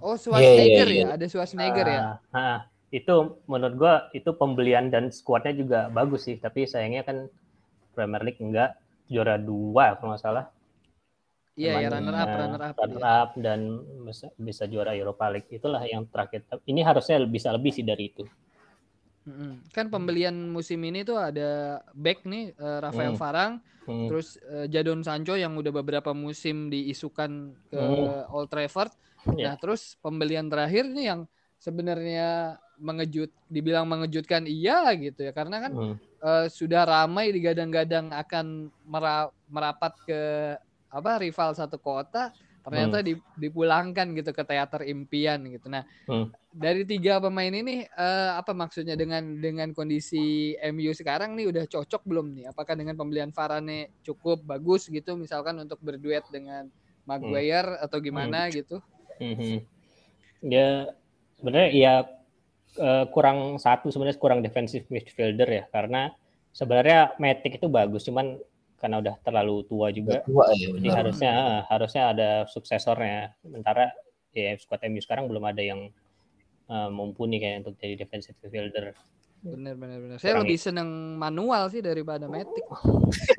[0.00, 1.06] Oh, Schwarzenegger iya, iya.
[1.10, 2.00] ya, ada Schwarzenegger ya.
[2.00, 2.58] Ah, ah.
[2.92, 3.14] itu
[3.48, 7.16] menurut gua itu pembelian dan skuadnya juga bagus sih tapi sayangnya kan
[7.96, 8.76] Premier League enggak
[9.08, 10.44] juara dua kalau nggak salah
[11.60, 12.76] Iya, ya runner up, runner up.
[12.80, 13.12] runner ya.
[13.22, 13.60] up dan
[14.08, 18.24] bisa, bisa juara Europa League itulah yang terakhir ini harusnya bisa lebih sih dari itu
[19.22, 19.62] Mm-mm.
[19.70, 23.20] Kan pembelian musim ini tuh ada back nih eh, Rafael Hmm.
[23.22, 23.52] Varang,
[23.86, 24.06] Hmm.
[24.10, 28.10] terus eh, Jadon Sancho yang udah beberapa musim diisukan ke Hmm.
[28.34, 28.90] Old Trafford.
[29.38, 29.54] Ya.
[29.54, 31.20] Nah, terus pembelian terakhir nih yang
[31.62, 35.94] sebenarnya mengejut, dibilang mengejutkan iya gitu ya, karena kan Hmm.
[36.26, 40.20] eh, sudah ramai digadang-gadang akan mera- merapat ke
[40.92, 42.28] apa rival satu kota,
[42.60, 45.72] ternyata di- dipulangkan gitu ke teater impian gitu.
[45.72, 46.28] Nah, Hmm.
[46.52, 52.04] dari tiga pemain ini eh, apa maksudnya dengan dengan kondisi MU sekarang nih udah cocok
[52.04, 52.44] belum nih?
[52.52, 56.68] Apakah dengan pembelian Varane cukup bagus gitu misalkan untuk berduet dengan
[57.08, 58.78] Maguire atau gimana gitu?
[59.18, 59.64] Mhm.
[60.44, 60.92] Dia
[61.40, 61.94] sebenarnya ya
[62.78, 66.12] eh, kurang satu sebenarnya kurang defensive midfielder ya karena
[66.52, 68.36] sebenarnya Matic itu bagus cuman
[68.82, 70.98] karena udah terlalu tua juga Tua ya jadi benar.
[70.98, 71.32] harusnya
[71.70, 73.94] harusnya ada suksesornya sementara
[74.34, 75.86] ya squad MU sekarang belum ada yang
[76.66, 78.98] eh, mumpuni kayak untuk jadi defensive midfielder
[79.42, 80.16] Bener bener bener.
[80.22, 82.62] Saya lebih seneng manual sih daripada Matic.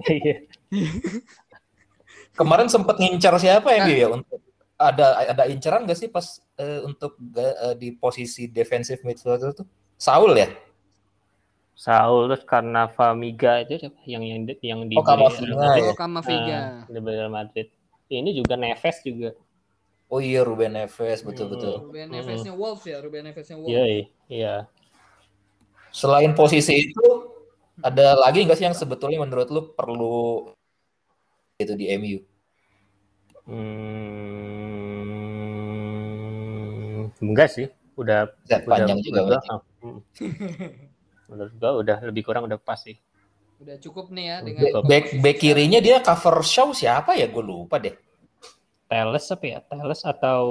[0.04, 0.44] Iya.
[2.36, 4.38] Kemarin sempat ngincar siapa ya Bio ya untuk
[4.78, 9.66] ada ada inceran gak sih pas eh, untuk eh, di posisi defensive midfielder tuh?
[9.96, 10.52] Saul ya?
[11.74, 15.04] Saul terus karena Famiga itu siapa yang yang yang di Oh?
[15.04, 16.86] Oh Kamavinga.
[16.86, 17.68] di Real Madrid
[18.14, 19.34] ini juga Neves juga
[20.14, 21.54] Oh iya Ruben Neves betul Hmm.
[21.58, 21.76] betul.
[21.90, 23.74] Ruben Nevesnya Wolves ya, Ruben Nevesnya Wolves.
[23.74, 23.84] iya
[24.30, 24.56] iya
[25.90, 27.06] Selain posisi itu
[27.82, 30.50] ada lagi nggak sih yang sebetulnya menurut lu perlu
[31.62, 32.20] itu di MU?
[35.84, 39.50] Hmm, enggak sih, udah Zat udah panjang juga udah, berarti.
[39.54, 40.00] ah, hmm.
[41.34, 42.94] Menurut gua udah lebih kurang udah pas sih.
[43.58, 47.26] Udah cukup nih ya dengan Back, back, kirinya dia cover show siapa ya?
[47.32, 47.96] Gue lupa deh.
[48.86, 49.60] Teles apa ya?
[49.66, 50.42] Teles atau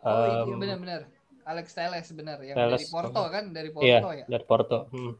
[0.00, 1.00] Oh iya em, benar-benar.
[1.44, 2.80] Alex Telles benar yang Telles.
[2.80, 4.24] dari Porto kan, dari Porto iya ya.
[4.24, 4.78] dari Porto.
[4.88, 5.12] Hmm.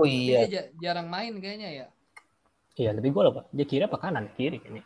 [0.00, 0.48] Oh iya.
[0.48, 1.86] Dia ja- jarang main kayaknya ya.
[2.74, 3.42] Iya lebih gua lupa.
[3.52, 4.32] Dia kiri apa kanan?
[4.34, 4.82] Kiri kayaknya.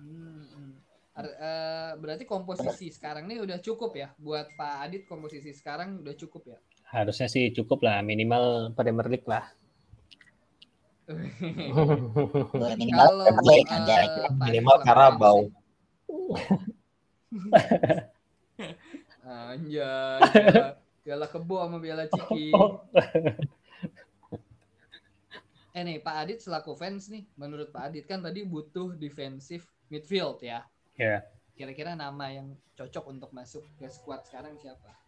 [0.00, 0.72] Hmm, hmm.
[1.20, 6.56] Eh, berarti komposisi sekarang nih udah cukup ya buat Pak Adit komposisi sekarang udah cukup
[6.56, 6.58] ya.
[6.92, 9.48] Harusnya sih cukup lah minimal Premier League lah.
[12.76, 13.96] minimal Kalau Premier League eh, aja.
[14.46, 15.38] Minimal Karabau.
[19.22, 20.20] Anjay,
[21.00, 22.52] Piala, Kebo sama Piala Ciki.
[25.72, 30.44] Eh nih Pak Adit selaku fans nih, menurut Pak Adit kan tadi butuh defensive midfield
[30.44, 30.68] ya.
[31.00, 31.24] Ya.
[31.56, 35.01] Kira-kira nama yang cocok untuk masuk ke squad sekarang siapa?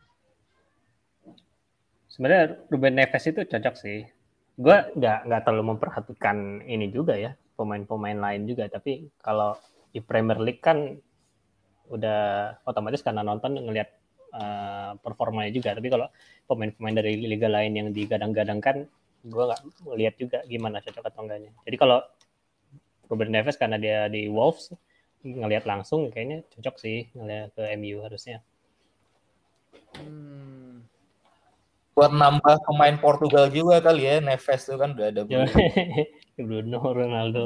[2.14, 4.06] Sebenarnya Ruben Neves itu cocok sih.
[4.54, 8.70] Gua nggak nggak terlalu memperhatikan ini juga ya pemain-pemain lain juga.
[8.70, 9.58] Tapi kalau
[9.90, 10.94] di Premier League kan
[11.90, 13.90] udah otomatis karena nonton ngelihat
[14.30, 15.74] eh, performanya juga.
[15.74, 16.06] Tapi kalau
[16.46, 18.86] pemain-pemain dari liga lain yang digadang-gadangkan,
[19.26, 21.50] gua nggak melihat juga gimana cocok atau enggaknya.
[21.66, 21.98] Jadi kalau
[23.10, 24.70] Ruben Neves karena dia di Wolves
[25.26, 28.38] ngelihat langsung kayaknya cocok sih ngelihat ke MU harusnya.
[29.98, 30.53] Hmm.
[31.94, 34.18] Buat nambah pemain Portugal juga kali ya.
[34.18, 35.22] Neves tuh kan udah ada.
[35.22, 35.46] Bruno.
[36.46, 37.44] Bruno Ronaldo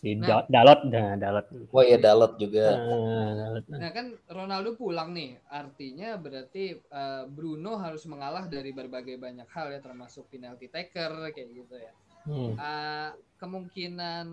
[0.00, 0.46] si Nah.
[0.46, 2.72] Da- Dalot nah Dalot Wah ya Dalot juga.
[2.72, 3.64] Ah, Dalot.
[3.68, 9.76] Nah kan Ronaldo pulang nih, artinya berarti eh, Bruno harus mengalah dari berbagai banyak hal
[9.76, 11.92] ya, termasuk penalty taker kayak gitu ya.
[12.20, 12.52] Hmm.
[12.56, 13.10] Eh,
[13.40, 14.26] kemungkinan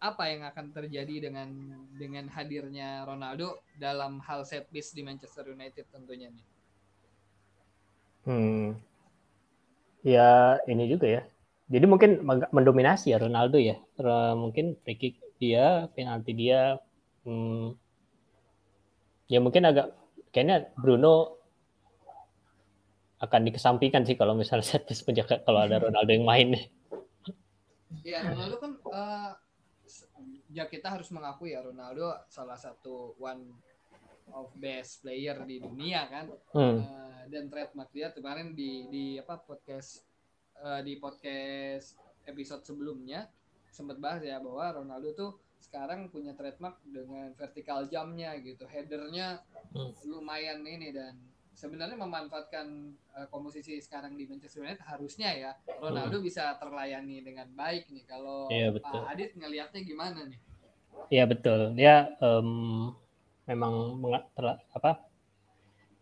[0.00, 1.48] apa yang akan terjadi dengan
[1.96, 6.44] dengan hadirnya Ronaldo dalam hal set piece di Manchester United tentunya nih.
[8.26, 8.74] Hmm.
[10.02, 11.22] Ya ini juga ya.
[11.66, 12.10] Jadi mungkin
[12.54, 13.78] mendominasi ya Ronaldo ya.
[14.38, 16.78] Mungkin free kick dia, penalti dia.
[17.26, 17.74] Hmm.
[19.26, 19.90] Ya mungkin agak
[20.30, 21.34] kayaknya Bruno
[23.18, 26.48] akan dikesampingkan sih kalau misalnya set piece penjaga kalau ada Ronaldo yang main.
[28.06, 28.72] Ya Ronaldo kan
[29.86, 30.06] s-
[30.50, 33.50] ya kita harus mengakui ya Ronaldo salah satu one
[34.32, 36.26] of best player di dunia kan.
[36.50, 36.78] Hmm.
[36.80, 40.02] Eh, dan trademark dia kemarin di di apa podcast
[40.56, 43.26] eh, di podcast episode sebelumnya
[43.68, 49.92] sempat bahas ya bahwa Ronaldo tuh sekarang punya trademark dengan vertical jumpnya gitu headernya Hmm.
[50.06, 51.18] lumayan ini dan
[51.52, 52.66] sebenarnya memanfaatkan
[53.12, 58.46] eh, komposisi sekarang di Manchester United harusnya ya Ronaldo bisa terlayani dengan baik nih kalau
[58.48, 59.02] Iya, betul.
[59.02, 60.40] Pak Adit ngelihatnya gimana nih
[61.06, 61.74] Iya betul.
[61.74, 62.48] Dia em,
[63.46, 63.98] memang
[64.74, 65.06] apa?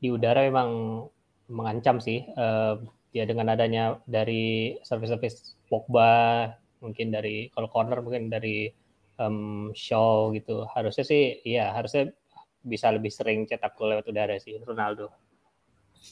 [0.04, 1.00] di udara memang
[1.48, 2.28] mengancam sih.
[2.36, 2.76] Uh,
[3.16, 6.52] ya dengan adanya dari service-service Pogba,
[6.84, 8.68] mungkin dari kalau corner mungkin dari
[9.16, 10.68] um, Shaw gitu.
[10.68, 12.12] Harusnya sih, ya harusnya
[12.60, 15.08] bisa lebih sering cetak gol lewat udara sih Ronaldo.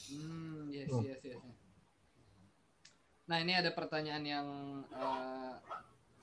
[0.09, 1.05] Hmm, yes, hmm.
[1.05, 1.41] yes, yes.
[3.29, 4.47] Nah ini ada pertanyaan yang
[4.93, 5.57] uh,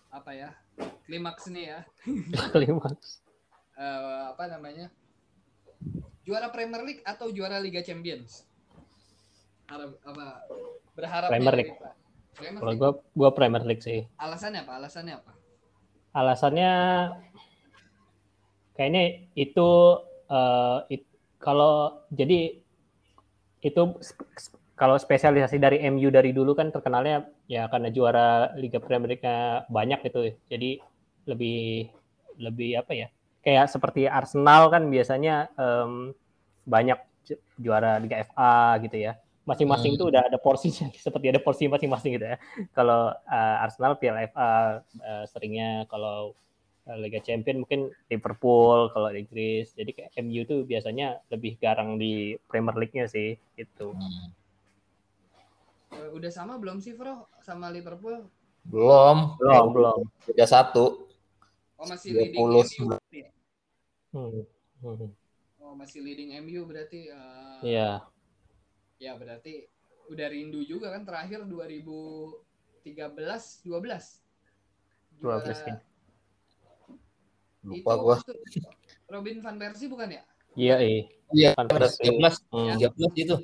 [0.10, 0.50] apa ya
[1.06, 1.80] klimaks nih ya.
[2.54, 3.22] klimaks.
[3.80, 4.92] Uh, apa namanya?
[6.28, 8.44] Juara Premier League atau juara Liga Champions?
[9.72, 10.46] Harap, apa
[10.94, 11.74] berharap Premier League.
[12.40, 14.06] Kalau gue gue Premier League sih.
[14.20, 14.74] Alasannya apa?
[14.78, 15.32] Alasannya apa?
[16.14, 16.74] Alasannya
[18.76, 19.04] kayaknya
[19.36, 19.70] itu
[20.32, 21.04] uh, it,
[21.40, 22.60] kalau jadi
[23.60, 23.82] itu
[24.80, 30.00] kalau spesialisasi dari MU dari dulu kan terkenalnya ya karena juara Liga Premier League-nya banyak
[30.08, 30.22] itu.
[30.48, 30.80] Jadi
[31.28, 31.92] lebih
[32.40, 33.08] lebih apa ya?
[33.40, 36.12] Kayak seperti Arsenal kan biasanya um,
[36.68, 37.00] banyak
[37.56, 39.16] juara Liga FA gitu ya.
[39.48, 39.98] Masing-masing hmm.
[39.98, 42.38] itu udah ada porsinya seperti ada porsi masing-masing gitu ya.
[42.76, 46.38] Kalau uh, Arsenal Piala FA uh, seringnya kalau
[46.90, 49.78] Eh, Liga Champion mungkin Liverpool kalau di Inggris.
[49.78, 53.88] Jadi kayak MU tuh biasanya lebih garang di Premier League-nya sih itu.
[53.94, 54.34] Hmm.
[56.18, 58.26] Udah sama belum sih, Bro, sama Liverpool?
[58.66, 59.38] Belum.
[59.38, 60.00] Belum, belum.
[60.34, 61.09] Udah satu.
[61.80, 62.20] Oh, masih 20.
[62.20, 62.60] leading MU
[63.16, 63.32] ya?
[64.12, 64.44] Hmm.
[64.84, 65.16] Hmm.
[65.64, 68.04] Oh, masih leading MU berarti uh, Iya.
[69.00, 69.72] Ya, berarti
[70.12, 75.24] udah rindu juga kan terakhir 2013 12.
[75.24, 75.80] 12 ya.
[77.64, 78.20] Lupa gua.
[79.08, 80.28] Robin van Persie bukan ya?
[80.60, 81.08] Iya, iya.
[81.30, 82.12] Iya, Van Persie.
[82.12, 82.76] 13, hmm.
[82.76, 83.38] 13 itu.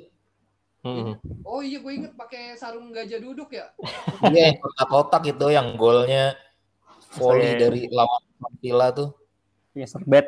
[0.84, 1.16] Hmm.
[1.42, 3.74] Oh iya, gue inget pakai sarung gajah duduk ya.
[4.30, 6.38] iya, kotak-kotak itu yang golnya
[7.16, 8.22] volley dari lawan
[8.60, 9.10] Villa tuh.
[9.76, 10.26] Iya, serbet.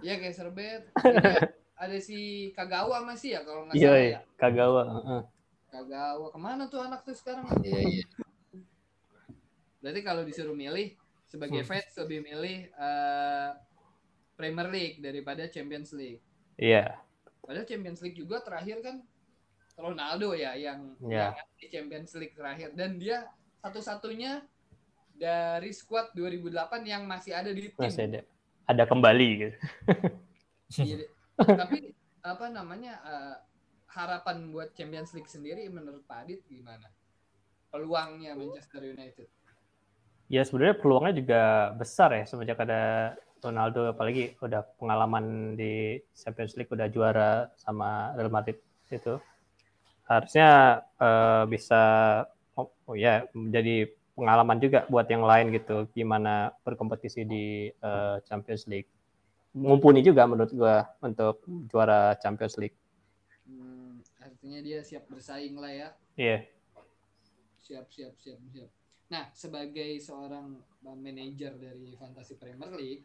[0.00, 0.82] Iya, kayak serbet.
[1.78, 4.10] Ada si Kagawa masih ya kalau nggak iya, salah iya.
[4.10, 4.20] ya.
[4.40, 4.82] Kagawa.
[4.88, 5.24] Uh.
[5.68, 7.46] Kagawa ke mana tuh anak tuh sekarang?
[7.62, 8.04] Iya, iya.
[9.78, 11.68] Berarti kalau disuruh milih, sebagai hmm.
[11.68, 13.52] fans lebih milih uh,
[14.34, 16.24] Premier League daripada Champions League.
[16.56, 16.88] Iya.
[16.88, 17.44] Yeah.
[17.44, 18.96] Padahal Champions League juga terakhir kan
[19.78, 21.30] Ronaldo ya yang, yeah.
[21.36, 23.30] yang di Champions League terakhir dan dia
[23.62, 24.42] satu-satunya
[25.18, 27.76] dari squad 2008 yang masih ada di tim.
[27.76, 28.20] Masih ada.
[28.70, 29.56] Ada kembali gitu.
[30.78, 30.96] iya,
[31.60, 33.36] tapi apa namanya uh,
[33.90, 36.86] harapan buat Champions League sendiri menurut Pak Adit gimana?
[37.68, 39.28] Peluangnya Manchester United?
[40.28, 41.42] Ya sebenarnya peluangnya juga
[41.74, 48.30] besar ya semenjak ada Ronaldo apalagi udah pengalaman di Champions League udah juara sama Real
[48.30, 48.60] Madrid
[48.92, 49.16] itu
[50.08, 51.82] harusnya uh, bisa
[52.56, 58.66] oh, oh ya menjadi pengalaman juga buat yang lain gitu gimana berkompetisi di uh, Champions
[58.66, 58.90] League
[59.58, 62.76] mumpuni juga menurut gua untuk juara Champions League.
[63.48, 65.88] Hmm, artinya dia siap bersaing lah ya.
[66.14, 66.28] Iya.
[66.28, 66.40] Yeah.
[67.64, 68.70] Siap siap siap siap.
[69.08, 73.04] Nah, sebagai seorang manajer dari Fantasy Premier League,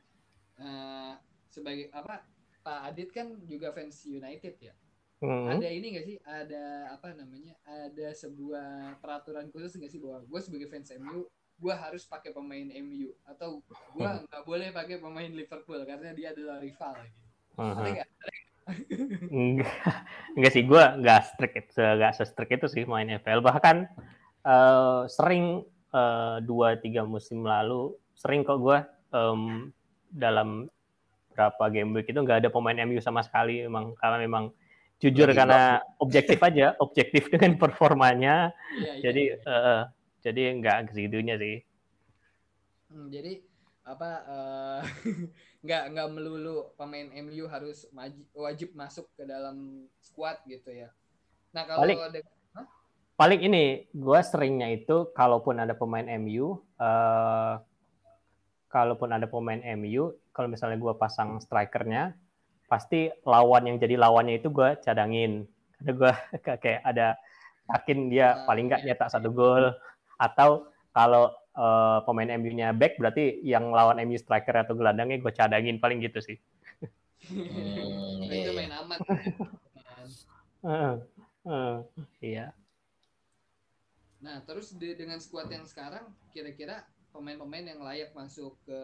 [0.59, 1.15] uh,
[1.47, 2.27] sebagai apa
[2.63, 4.75] Pak Adit kan juga fans United ya.
[5.23, 5.47] Hmm.
[5.47, 6.17] Ada ini gak sih?
[6.27, 7.55] Ada apa namanya?
[7.63, 11.23] Ada sebuah peraturan khusus gak sih bahwa gue sebagai fans MU,
[11.63, 13.63] gue harus pakai pemain MU atau
[13.95, 14.27] gue hmm.
[14.27, 17.23] nggak boleh pakai pemain Liverpool karena dia adalah rival gitu.
[17.55, 17.87] Uh -huh.
[17.87, 18.03] Ada
[19.31, 19.75] enggak,
[20.35, 23.43] enggak sih, gue nggak strict, nggak se-strict itu sih main FPL.
[23.43, 23.87] Bahkan
[24.43, 25.63] uh, sering
[25.95, 28.77] uh, dua tiga musim lalu sering kok gue
[29.15, 29.71] um,
[30.13, 30.67] dalam
[31.33, 34.53] berapa game week itu nggak ada pemain MU sama sekali memang karena memang
[35.03, 35.61] jujur Lagi karena
[36.03, 38.55] objektif aja objektif dengan performanya.
[38.79, 39.43] Ya, jadi ya.
[39.43, 39.81] Uh,
[40.23, 41.59] jadi nggak segitunya sih.
[42.87, 43.43] Hmm, jadi
[43.83, 44.81] apa uh,
[45.67, 47.83] nggak nggak melulu pemain MU harus
[48.31, 50.87] wajib masuk ke dalam squad gitu ya.
[51.51, 52.23] Nah kalau ada
[53.13, 57.61] paling ini gue seringnya itu kalaupun ada pemain MU uh,
[58.73, 62.17] kalaupun ada pemain MU kalau misalnya gue pasang strikernya
[62.67, 65.45] pasti lawan yang jadi lawannya itu gue cadangin
[65.79, 66.11] karena gue
[66.63, 67.17] kayak ada
[67.71, 68.95] yakin dia ah, paling nggak iya.
[68.95, 69.71] nyetak satu gol
[70.19, 75.81] atau kalau uh, pemain MU-nya back berarti yang lawan MU striker atau gelandangnya gue cadangin
[75.81, 76.37] paling gitu sih.
[77.23, 78.99] Hmm, itu main aman.
[80.67, 80.95] uh,
[81.47, 81.75] uh,
[82.19, 82.51] iya.
[84.23, 88.81] Nah, terus di, dengan skuad yang sekarang, kira-kira pemain-pemain yang layak masuk ke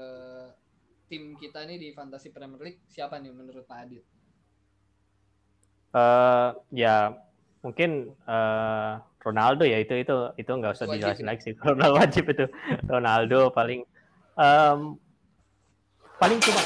[1.10, 4.06] tim kita nih di Fantasy Premier League siapa nih menurut Pak Adit?
[5.90, 7.18] Uh, ya
[7.66, 11.54] mungkin uh, Ronaldo ya itu itu itu nggak usah dijelasin lagi sih.
[11.68, 12.46] Ronaldo wajib itu
[12.86, 13.82] Ronaldo paling
[14.38, 14.96] um,
[16.22, 16.62] paling cuma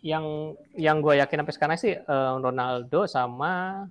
[0.00, 3.82] yang yang gue yakin sampai sekarang sih eh, Ronaldo sama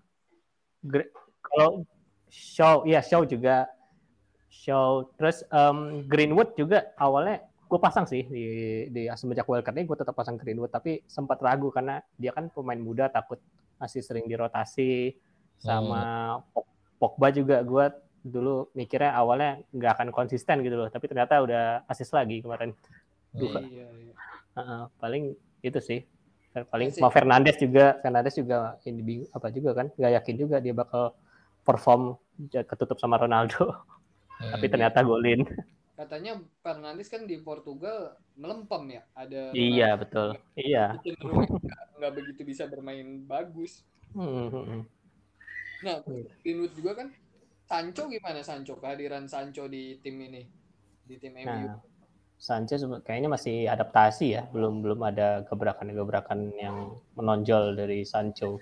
[1.43, 1.84] kalau
[2.28, 3.67] Shaw, iya Shaw juga.
[4.52, 8.46] Shaw terus em, Greenwood juga awalnya gue pasang sih di
[8.88, 12.80] di semenjak wildcard ini gue tetap pasang Greenwood tapi sempat ragu karena dia kan pemain
[12.80, 13.38] muda takut
[13.78, 15.14] masih sering dirotasi.
[15.58, 17.86] Sama Pog- Pogba juga gue
[18.24, 22.72] dulu mikirnya awalnya nggak akan konsisten gitu loh tapi ternyata udah asis lagi kemarin.
[23.34, 23.60] Dua.
[23.60, 24.14] Iya, iya.
[24.58, 25.24] Heeh, paling
[25.62, 26.00] itu sih.
[26.54, 30.58] Paling Masih- sama Fernandes juga Fernandes juga ini bing- apa juga kan nggak yakin juga
[30.58, 31.14] dia bakal
[31.62, 32.16] perform
[32.50, 33.76] ketutup sama Ronaldo.
[34.38, 34.54] Hmm.
[34.54, 35.42] tapi ternyata golin
[35.98, 39.04] Katanya Fernandes kan di Portugal melempem ya.
[39.18, 40.94] Ada iya betul iya
[41.98, 43.82] nggak begitu bisa bermain bagus.
[44.14, 44.82] Hmm, hmm, hmm.
[45.78, 46.02] Nah,
[46.42, 47.08] Greenwood juga kan
[47.68, 50.42] Sancho gimana Sancho kehadiran Sancho di tim ini
[51.04, 51.48] di tim MU.
[51.48, 51.76] nah
[52.38, 58.62] Sanchez kayaknya masih adaptasi ya belum belum ada gebrakan-gebrakan yang menonjol dari Sancho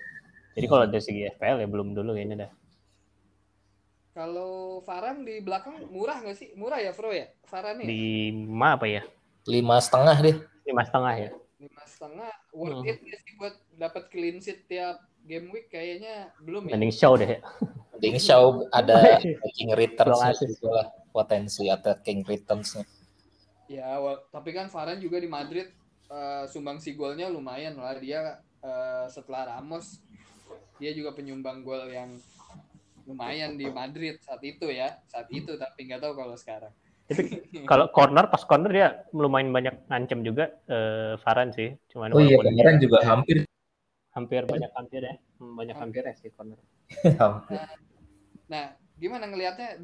[0.56, 2.50] jadi kalau dari segi FPL ya belum dulu kayaknya dah
[4.16, 6.48] Kalau Varane di belakang murah nggak sih?
[6.56, 7.26] Murah ya, Fro ya?
[7.52, 7.88] Varane ya?
[7.92, 9.02] lima apa ya
[9.46, 10.36] lima setengah deh.
[10.66, 12.90] lima setengah ya lima setengah worth Hmm.
[12.90, 17.12] it nggak sih buat dapat clean sheet tiap game week kayaknya belum ya mending show
[17.14, 17.40] deh ya
[17.94, 18.42] Mending show
[18.74, 20.50] ada attacking returns Peluang assist.
[20.58, 22.68] juga lah potensi attacking returns.
[23.66, 25.66] ya wa- tapi kan Varane juga di Madrid
[26.10, 28.20] eh, sumbang si golnya lumayan lah dia
[28.62, 30.02] eh, setelah Ramos
[30.76, 32.10] dia juga penyumbang gol yang
[33.06, 36.74] lumayan di Madrid saat itu ya saat itu tapi nggak tahu kalau sekarang.
[37.06, 37.22] Tapi
[37.70, 41.70] kalau corner pas corner dia lumayan banyak ngancem juga eh, Varane sih.
[41.94, 43.46] Cuman Oh iya kemarin juga hampir.
[44.10, 45.14] Hampir banyak hampir ya.
[45.38, 46.58] Hmm, banyak hampir ya sih corner.
[47.22, 47.58] Hampir.
[48.46, 49.82] nah gimana ngelihatnya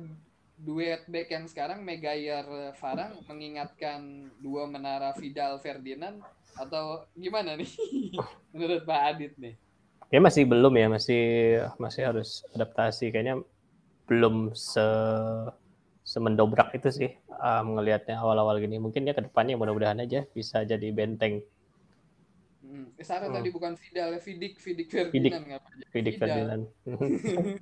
[0.54, 2.46] duet back yang sekarang Megayer
[2.78, 6.22] Varane mengingatkan dua menara Vidal Ferdinand
[6.58, 7.70] atau gimana nih?
[8.54, 9.61] Menurut Pak Adit nih
[10.12, 11.22] ya masih belum ya masih
[11.80, 13.40] masih harus adaptasi kayaknya
[14.04, 14.84] belum se
[16.02, 20.88] semendobrak itu sih um, ngelihatnya awal-awal gini mungkin dia ke depannya mudah-mudahan aja bisa jadi
[20.92, 21.40] benteng
[22.62, 22.94] Hmm.
[22.94, 23.36] Eh, Sarah Hmm.
[23.42, 25.34] tadi bukan Vidal, ya, Vidik, Vidik Vidik.
[25.34, 25.44] Ferdinand
[25.90, 26.30] Vidik Vidal.
[26.30, 26.62] Ferdinand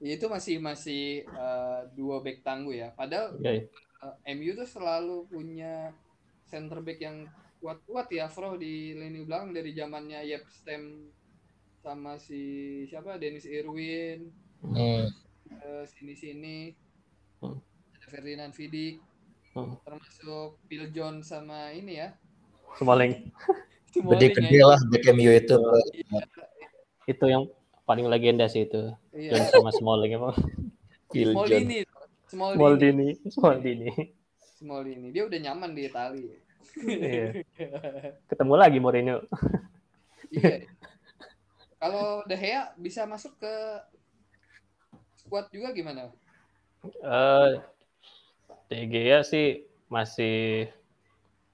[0.00, 2.88] Ya, itu masih masih eh, dua back tangguh ya.
[2.96, 3.62] Padahal ya, ya.
[4.24, 5.92] eh, MU tuh selalu punya
[6.48, 7.28] center back yang
[7.60, 10.82] kuat-kuat ya, Fro di lini belakang dari zamannya Yep Stem
[11.80, 12.40] sama si
[12.86, 14.28] siapa Dennis Irwin
[14.60, 15.08] Hmm.
[15.50, 16.76] eh, sini-sini
[17.38, 17.56] Hmm.
[17.90, 19.00] ada Ferdinand Vidik
[19.50, 19.74] Hmm.
[19.82, 22.12] termasuk Phil Jones sama ini ya
[22.76, 23.32] Smalling
[23.90, 24.68] Smalling Gede-gede ya.
[24.68, 25.56] lah back MU itu.
[27.04, 27.48] itu yang
[27.82, 29.34] paling legenda sih itu Iya.
[29.34, 30.36] John sama Smalling emang
[31.10, 31.50] Phil Jones.
[31.50, 31.78] Smallini
[32.28, 33.90] Smallini Smaldini Smaldini
[34.54, 36.24] Smallini dia udah nyaman di Itali
[36.78, 37.42] Iya.
[38.30, 39.24] ketemu lagi Mourinho
[40.30, 40.62] iya
[41.80, 43.54] kalau De Gea bisa masuk ke
[45.16, 46.12] squad juga gimana
[46.84, 47.50] Eh,
[48.72, 50.70] De Gea sih masih.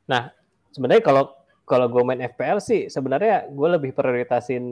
[0.06, 0.30] Nah,
[0.70, 1.34] sebenarnya kalau
[1.66, 4.62] kalau gue main FPL sih sebenarnya gue lebih prioritasin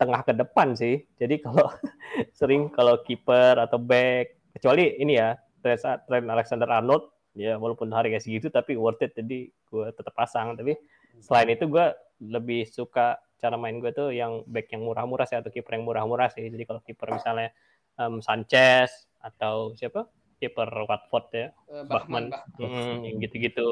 [0.00, 1.04] tengah ke depan sih.
[1.20, 1.68] Jadi kalau
[2.38, 8.48] sering kalau kiper atau back kecuali ini ya Trent Alexander Arnold ya walaupun harga segitu
[8.48, 10.56] tapi worth it jadi gue tetap pasang.
[10.56, 10.72] Tapi
[11.20, 11.86] selain itu gue
[12.24, 16.28] lebih suka cara main gue tuh yang back yang murah-murah sih atau kiper yang murah-murah
[16.34, 16.44] sih.
[16.50, 17.48] Jadi kalau kiper misalnya
[17.98, 18.90] em, Sanchez
[19.22, 20.06] atau siapa
[20.38, 23.70] kiper Watford ya Eh, Bachmann, Bachmann, Bach- Hmm, yang gitu-gitu.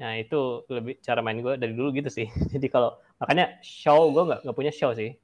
[0.00, 0.36] Nah itu
[0.68, 2.26] lebih cara main gue dari dulu gitu sih.
[2.54, 5.16] Jadi kalau makanya show gue nggak nggak punya show sih.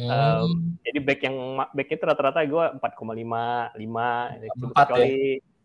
[0.00, 0.08] Hmm.
[0.08, 0.48] Um,
[0.88, 1.36] jadi back yang
[1.76, 4.64] back itu rata-rata gue 4,5, 5, gitu.
[4.72, 5.12] Empat kecuali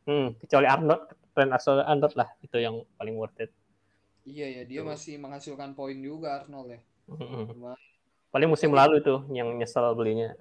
[0.04, 3.52] hmm, kecuali Arnold, Trent Alexander-Arnold lah itu yang paling worth it.
[4.28, 4.92] iya ya dia Tuh.
[4.92, 7.80] masih menghasilkan poin juga Arnold ya Cuma-
[8.28, 10.36] Paling musim lalu tuh yang nyesel belinya.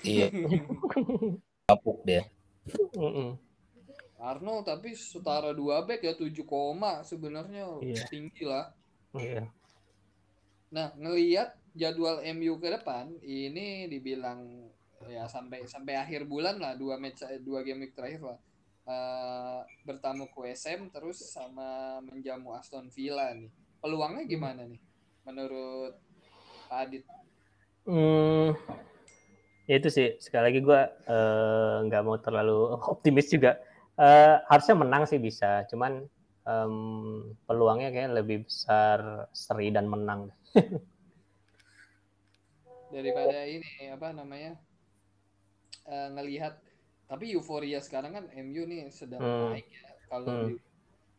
[0.00, 0.30] Iya,
[1.68, 2.24] kapuk dia.
[2.94, 3.36] Mm-mm.
[4.22, 8.06] Arnold tapi setara dua back ya 7 koma sebenarnya Iya.
[8.06, 8.70] tinggi lah
[9.12, 9.50] Iya.
[10.72, 14.70] Nah, ngelihat jadwal MU ke depan, ini dibilang
[15.10, 18.38] ya sampai sampai akhir bulan lah dua match dua game week terakhir lah.
[18.82, 23.50] Eh, bertamu QSM terus sama menjamu Aston Villa nih.
[23.82, 24.78] Peluangnya gimana nih
[25.26, 25.94] menurut
[26.66, 27.04] Pak Adit?
[27.82, 28.54] Hmm,
[29.66, 30.80] ya itu sih sekali lagi gue
[31.90, 33.58] nggak mau terlalu optimis juga.
[33.98, 36.00] Eh, harusnya menang sih bisa, cuman
[36.48, 36.74] em,
[37.44, 40.32] peluangnya kayak lebih besar seri dan menang.
[42.94, 44.56] Daripada ini apa namanya?
[45.82, 46.62] eh, ngelihat
[47.10, 49.52] tapi euforia sekarang kan MU nih sedang Hmm.
[49.52, 49.84] naik ya.
[50.08, 50.40] Kalau Hmm.
[50.48, 50.54] di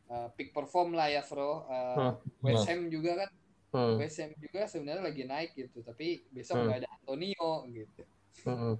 [0.10, 1.68] eh, peak perform lah ya, Bro.
[1.70, 2.14] Eh, Hmm.
[2.42, 3.30] West Ham juga kan
[3.74, 3.98] Hmm.
[3.98, 6.66] West Ham juga sebenarnya lagi naik gitu, tapi besok Hmm.
[6.70, 8.02] nggak ada Antonio gitu.
[8.46, 8.74] Mm-mm.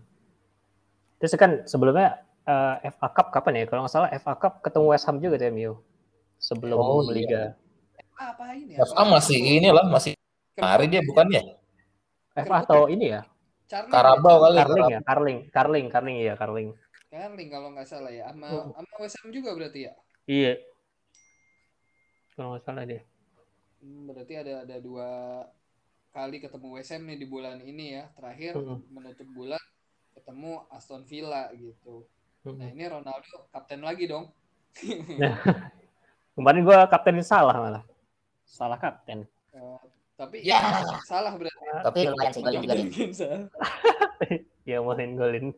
[1.18, 3.66] Terus kan sebelumnya eh, FA Cup kapan ya?
[3.66, 5.74] Kalau nggak salah FA Cup ketemu West Ham juga tuh MU
[6.38, 7.12] sebelum Oh, iya.
[7.16, 7.44] Liga.
[8.14, 8.78] Apa ini?
[8.78, 8.86] ya?
[8.86, 10.14] FA masih inilah masih
[10.60, 11.58] hari dia bukannya
[12.36, 13.26] FA atau ini ya?
[13.90, 15.00] Karabau kali Carling ya?
[15.02, 16.70] Carling, Carling, Carling iya Carling.
[17.10, 18.70] Carling kalau nggak salah ya, sama Oh.
[18.76, 19.94] sama West Ham juga berarti ya.
[20.30, 20.54] Iya.
[22.36, 23.02] Kalau nggak salah dia.
[23.84, 25.10] Hmm, berarti ada ada dua
[26.16, 28.08] kali ketemu West Ham nih di bulan ini ya.
[28.16, 28.80] Terakhir Mm-mm.
[28.88, 29.60] menutup bulan
[30.16, 32.08] ketemu Aston Villa gitu.
[32.48, 32.74] Nah Mm-mm.
[32.80, 34.32] ini Ronaldo kapten lagi dong.
[36.40, 37.84] Kemarin gua kapten salah malah.
[38.48, 39.28] Salah kapten.
[39.52, 39.80] Eh,
[40.16, 40.64] tapi Ya.
[41.04, 41.60] salah berarti.
[41.84, 43.28] tapi Tapi lumayan sih golin juga.
[44.64, 45.52] Ya main golin.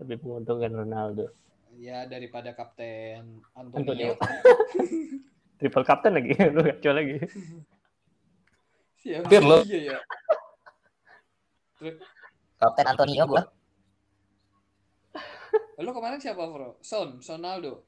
[0.00, 1.28] Lebih menguntungkan Ronaldo.
[1.76, 4.16] Ya daripada kapten Antonio.
[4.16, 4.16] Antonio.
[5.58, 7.18] Triple kapten lagi, lu kacau lagi.
[9.02, 9.62] Siapa Hampir loh.
[9.62, 9.98] Iya ya.
[12.58, 13.42] Kapten Antonio gua.
[15.82, 16.74] Lo kemarin siapa bro?
[16.82, 17.86] Son, Sonaldo.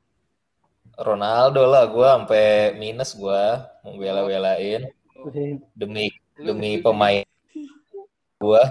[0.94, 3.42] Ronaldo lah gue sampai minus gue
[3.86, 4.90] mau bela-belain
[5.76, 7.22] demi lu- demi lu- pemain
[8.40, 8.62] gue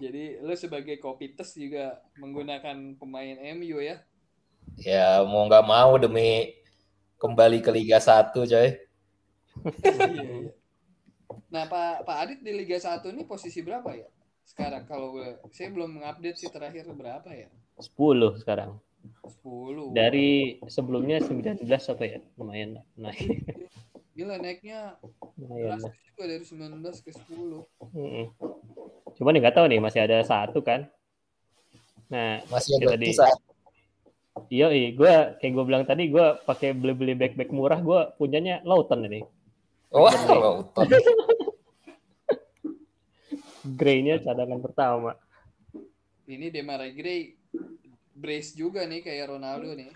[0.00, 4.00] Jadi lo sebagai kopites juga menggunakan pemain MU ya?
[4.78, 6.54] Ya mau nggak mau demi
[7.16, 10.50] kembali ke Liga 1 coy Iya, iya.
[11.50, 14.06] Nah Pak Pak Adit di Liga 1 ini posisi berapa ya?
[14.46, 17.50] Sekarang kalau gue, saya belum mengupdate sih terakhir berapa ya?
[17.76, 18.78] 10 sekarang.
[19.42, 19.92] 10.
[19.94, 22.18] Dari sebelumnya 19 apa ya?
[22.38, 23.46] Lumayan lah, naik.
[24.14, 24.96] Gila naiknya
[25.38, 27.66] Lumayan juga dari 19 ke 10.
[27.94, 28.26] Mm-mm.
[29.18, 30.86] Cuman nggak tahu nih masih ada satu kan.
[32.10, 33.26] Nah, masih Kita ada di- sisa
[34.48, 39.04] iya, iya gue kayak gue bilang tadi gue pakai beli-beli back-back murah gue punyanya Lawton
[39.04, 39.20] ini.
[39.92, 40.86] wah Lawton.
[43.78, 45.12] Gray-nya cadangan pertama.
[46.24, 47.36] Ini Demarai Gray
[48.20, 49.92] brace juga nih kayak Ronaldo nih.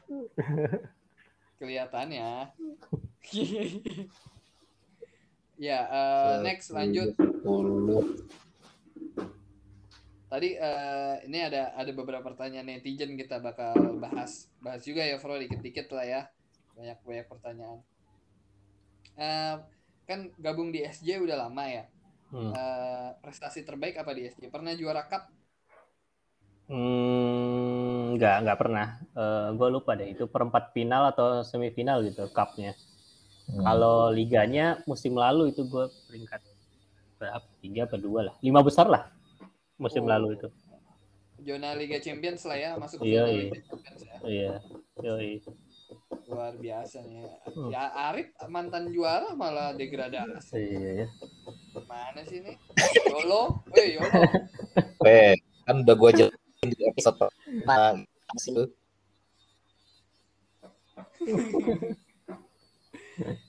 [1.60, 2.48] Kelihatannya.
[5.68, 7.14] ya, eh, next lanjut.
[10.34, 10.42] 10.
[10.42, 15.38] Tadi eh, ini ada ada beberapa pertanyaan netizen kita bakal bahas bahas juga ya Fro
[15.38, 16.20] dikit-dikit lah ya
[16.74, 17.78] banyak banyak pertanyaan.
[19.14, 19.54] Eh,
[20.10, 21.84] kan gabung di SJ udah lama ya.
[22.34, 22.50] Hmm.
[22.50, 24.50] Eh, prestasi terbaik apa di SJ?
[24.50, 25.30] Pernah juara cup?
[26.66, 28.88] Hmm, nggak nggak pernah.
[29.54, 32.74] gue lupa deh itu perempat final atau semifinal gitu cupnya.
[33.46, 33.62] Hmm.
[33.62, 36.42] Kalau liganya musim lalu itu gue peringkat
[37.22, 37.46] berapa?
[37.62, 38.34] Tiga apa dua lah?
[38.42, 39.13] Lima besar lah
[39.76, 40.10] musim Oh.
[40.10, 40.48] lalu itu.
[41.44, 43.42] Zona Liga Champions lah ya masuk ke Iya, zona iya.
[43.44, 44.16] Liga Champions ya.
[44.24, 44.52] Iya,
[45.02, 45.32] yoi.
[46.24, 47.26] Luar biasa nih.
[47.52, 47.68] Hmm.
[47.68, 50.56] Ya Arif mantan juara malah degradasi.
[50.56, 51.06] Iya, iya.
[51.84, 52.56] Mana sih nih?
[53.12, 54.08] Yolo, eh Yolo.
[55.04, 58.00] Eh, kan udah gue jelasin di episode pertama
[58.40, 58.64] itu.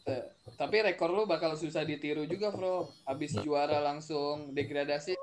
[0.05, 0.23] Eh,
[0.56, 2.89] Tapi rekor lu bakal susah ditiru juga, Bro.
[3.03, 5.16] Habis juara langsung degradasi.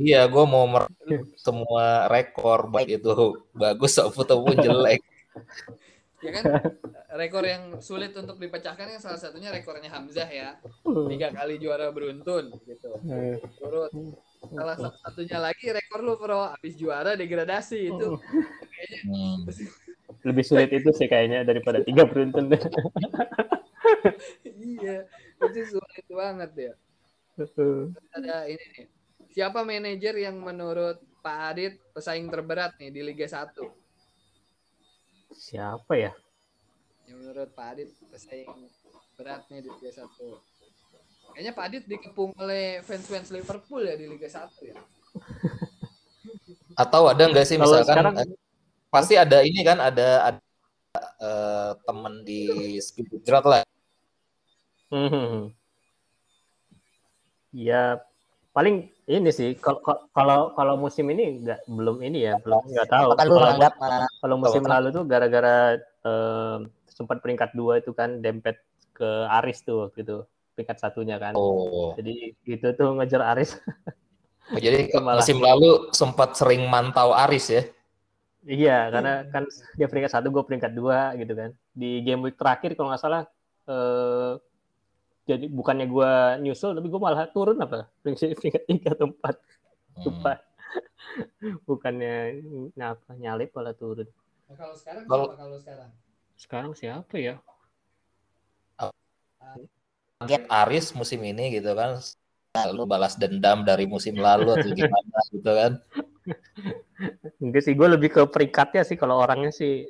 [0.00, 0.88] Iya, gue mau mer
[1.36, 3.12] semua rekor baik itu
[3.52, 5.04] bagus ataupun jelek.
[6.24, 6.44] Ya kan?
[7.12, 10.56] Rekor yang sulit untuk dipecahkan kan salah satunya rekornya Hamzah ya.
[11.12, 12.88] Tiga kali juara beruntun gitu.
[13.60, 13.92] Turut.
[14.48, 16.56] Salah satu satunya lagi rekor lu, Bro.
[16.56, 18.16] Habis juara degradasi itu.
[19.04, 19.44] Hmm.
[20.24, 22.48] Lebih sulit itu sih kayaknya daripada tiga beruntun.
[24.44, 25.06] Iya,
[25.40, 26.72] itu sulit banget ya.
[27.36, 27.52] Terus
[28.12, 28.86] ada ini nih.
[29.32, 33.64] Siapa manajer yang menurut Pak Adit pesaing terberat nih di Liga 1?
[35.32, 36.12] Siapa ya?
[37.08, 38.52] Yang menurut Pak Adit pesaing
[39.16, 40.36] berat nih di Liga 1.
[41.32, 44.76] Kayaknya Pak Adit dikepung oleh fans-fans Liverpool ya di Liga 1 ya.
[46.76, 48.28] Atau ada nggak sih misalkan sekarang- eh,
[48.92, 50.40] pasti ada ini kan ada, ada
[51.24, 53.62] eh, temen di Spirit Drought lah.
[54.92, 55.48] Hmm.
[57.52, 58.00] Ya
[58.52, 59.80] paling ini sih kalau
[60.12, 63.08] kalau kalau musim ini nggak belum ini ya belum nggak tahu.
[63.16, 66.56] Kalau- Kalau musim lalu tuh gara-gara eh,
[66.88, 68.60] sempat peringkat dua itu kan dempet
[68.92, 69.08] ke
[69.40, 70.16] Aris tuh waktu itu
[70.52, 71.32] peringkat satunya kan.
[71.32, 73.56] Oh, Jadi gitu tuh ngejar Aris.
[74.52, 77.62] jadi Malah- musim lalu sempat sering mantau Aris ya.
[78.42, 79.46] iya karena kan
[79.78, 81.50] dia peringkat satu gue peringkat dua gitu kan.
[81.72, 83.22] Di game week terakhir kalau nggak salah
[83.64, 84.32] eh,
[85.22, 86.10] jadi bukannya gue
[86.42, 89.36] nyusul tapi gue malah turun apa peringkat tiga atau empat
[89.92, 90.08] Hmm.
[90.08, 90.40] lupa.
[91.68, 92.40] Bukannya
[92.80, 94.08] apa nyalip malah turun.
[94.48, 95.90] Nah, kalau sekarang Kalau- siapa kalau sekarang?
[96.34, 97.34] Sekarang siapa ya?
[100.22, 101.98] target Aris musim ini gitu kan
[102.54, 105.72] lalu balas dendam dari musim lalu atau gimana gitu kan
[107.42, 108.94] Enggak sih, gue lebih ke peringkatnya sih.
[108.94, 109.82] Kalau orangnya sih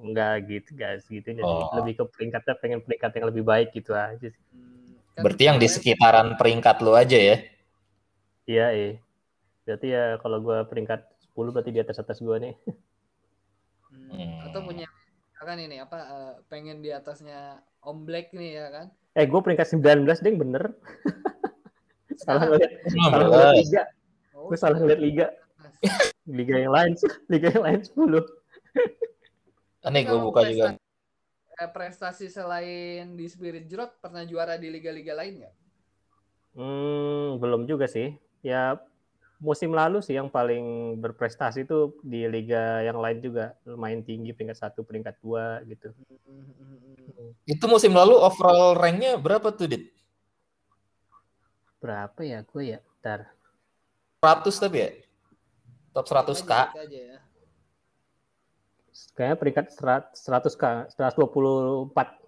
[0.00, 1.04] enggak gitu, guys.
[1.06, 1.70] Gitu Oh.
[1.80, 4.42] Lebih ke peringkatnya, pengen peringkat yang lebih baik gitu aja sih.
[4.52, 7.36] Hmm, kan berarti yang di sekitaran peringkat lu aja ya
[8.50, 8.90] Iya, iya.
[9.62, 12.54] Berarti ya kalau gue peringkat 10 berarti di atas atas gue nih.
[12.66, 14.46] Hmm, Hmm.
[14.50, 14.86] Atau punya
[15.40, 18.86] kan ini apa eh, pengen di atasnya Om Black nih ya kan?
[19.16, 20.64] Eh, gue peringkat 19 deh, bener.
[22.22, 23.82] salah ngeliat, salah ngeliat liga.
[24.36, 25.26] Oh, Gue salah ngeliat liga.
[26.28, 26.92] Liga yang lain,
[27.32, 28.20] liga yang lain 10.
[29.88, 30.82] Ini gue buka juga prestasi-
[31.60, 35.54] eh, prestasi selain di Spirit Drop pernah juara di liga-liga lain nggak?
[36.56, 38.12] Hmm, belum juga sih.
[38.44, 38.76] Ya
[39.40, 44.58] musim lalu sih yang paling berprestasi itu di liga yang lain juga lumayan tinggi peringkat
[44.60, 45.92] satu, peringkat dua gitu.
[47.52, 49.84] itu musim lalu overall ranknya berapa tuh dit
[51.80, 52.80] Berapa ya gue ya?
[53.00, 53.32] Ntar.
[54.20, 54.90] 100 tapi ya
[55.96, 57.18] top 100 k Aja, aja ya.
[59.16, 62.20] Kayaknya peringkat 100 k, 124.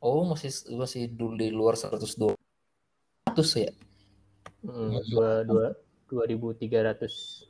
[0.00, 2.36] oh masih masih dulu di luar 120
[3.26, 3.72] 100 ya
[4.66, 5.66] Hmm, dua, dua,
[6.10, 7.46] 2300.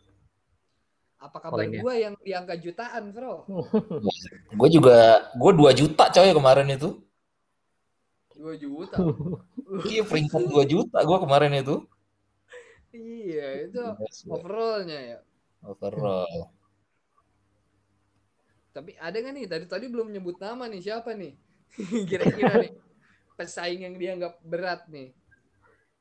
[1.17, 1.81] Apa kabar Poinnya.
[1.81, 3.49] gua yang di angka jutaan, Bro?
[4.61, 7.01] gue juga gue 2 juta coy kemarin itu
[8.37, 8.97] 2 juta.
[9.89, 11.77] iya peringkat 2 juta gue kemarin itu
[12.93, 13.81] iya, itu
[14.29, 15.19] overallnya ya.
[15.65, 16.53] overall
[18.77, 19.47] Tapi ada nggak nih?
[19.49, 21.33] Tadi tadi belum nyebut nama nih siapa nih?
[22.13, 22.77] Kira-kira nih
[23.41, 25.17] pesaing yang dianggap berat nih.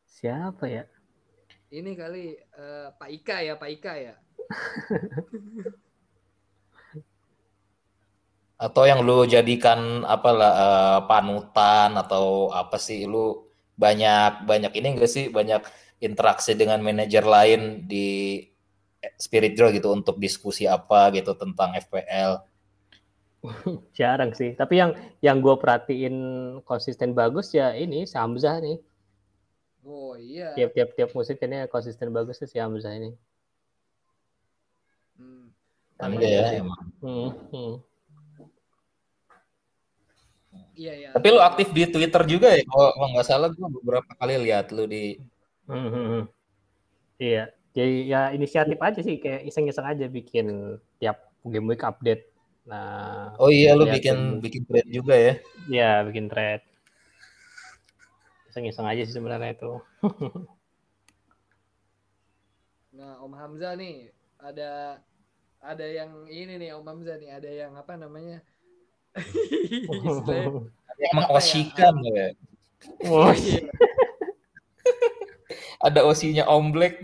[0.03, 0.83] Siapa ya?
[1.71, 4.13] Ini kali eh, Pak Ika ya, Pak Ika ya.
[8.55, 13.43] atau yang lu jadikan apalah eh, panutan atau apa sih lu
[13.75, 15.59] banyak banyak ini enggak sih banyak
[15.99, 18.39] interaksi dengan manajer lain di
[19.19, 22.54] Spirit Draw gitu untuk diskusi apa gitu tentang FPL
[23.97, 24.53] Jarang sih.
[24.53, 26.15] Tapi yang yang gue perhatiin
[26.63, 28.77] konsisten bagus ya ini si Hamzah nih.
[29.85, 30.53] Oh iya.
[30.57, 33.13] Tiap-tiap tiap musim kayaknya konsisten bagus tuh si Hamzah ini.
[35.15, 35.53] Hmm.
[36.01, 36.83] Anda ya emang.
[36.99, 37.73] Hmm, hmm.
[40.75, 41.09] Iya ya.
[41.15, 42.63] Tapi lu aktif di Twitter juga ya?
[42.67, 45.15] Kalau kalau nggak salah gue beberapa kali lihat lu di
[45.65, 46.23] Hmm, hmm, hmm.
[47.17, 47.43] Iya.
[47.75, 52.34] Jadi ya inisiatif aja sih kayak iseng-iseng aja bikin tiap game week update.
[52.65, 54.41] Nah, Oh iya lu bikin dulu.
[54.43, 55.33] bikin thread juga ya.
[55.69, 56.61] ya bikin thread.
[58.49, 59.71] Iseng-iseng aja sih sebenarnya itu.
[62.95, 64.07] Nah, Om Hamzah nih
[64.39, 65.03] ada
[65.59, 68.39] ada yang ini nih Om Hamzah nih, ada yang apa namanya?
[71.11, 71.37] Emang Apa ya?
[71.37, 72.25] osikan ya.
[73.03, 73.35] Oh,
[75.85, 77.03] Ada osinya Om Black.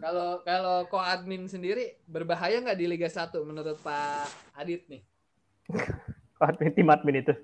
[0.00, 5.02] Kalau kalau ko admin sendiri berbahaya nggak di Liga 1 menurut Pak Adit nih?
[6.40, 7.34] admin tim admin itu.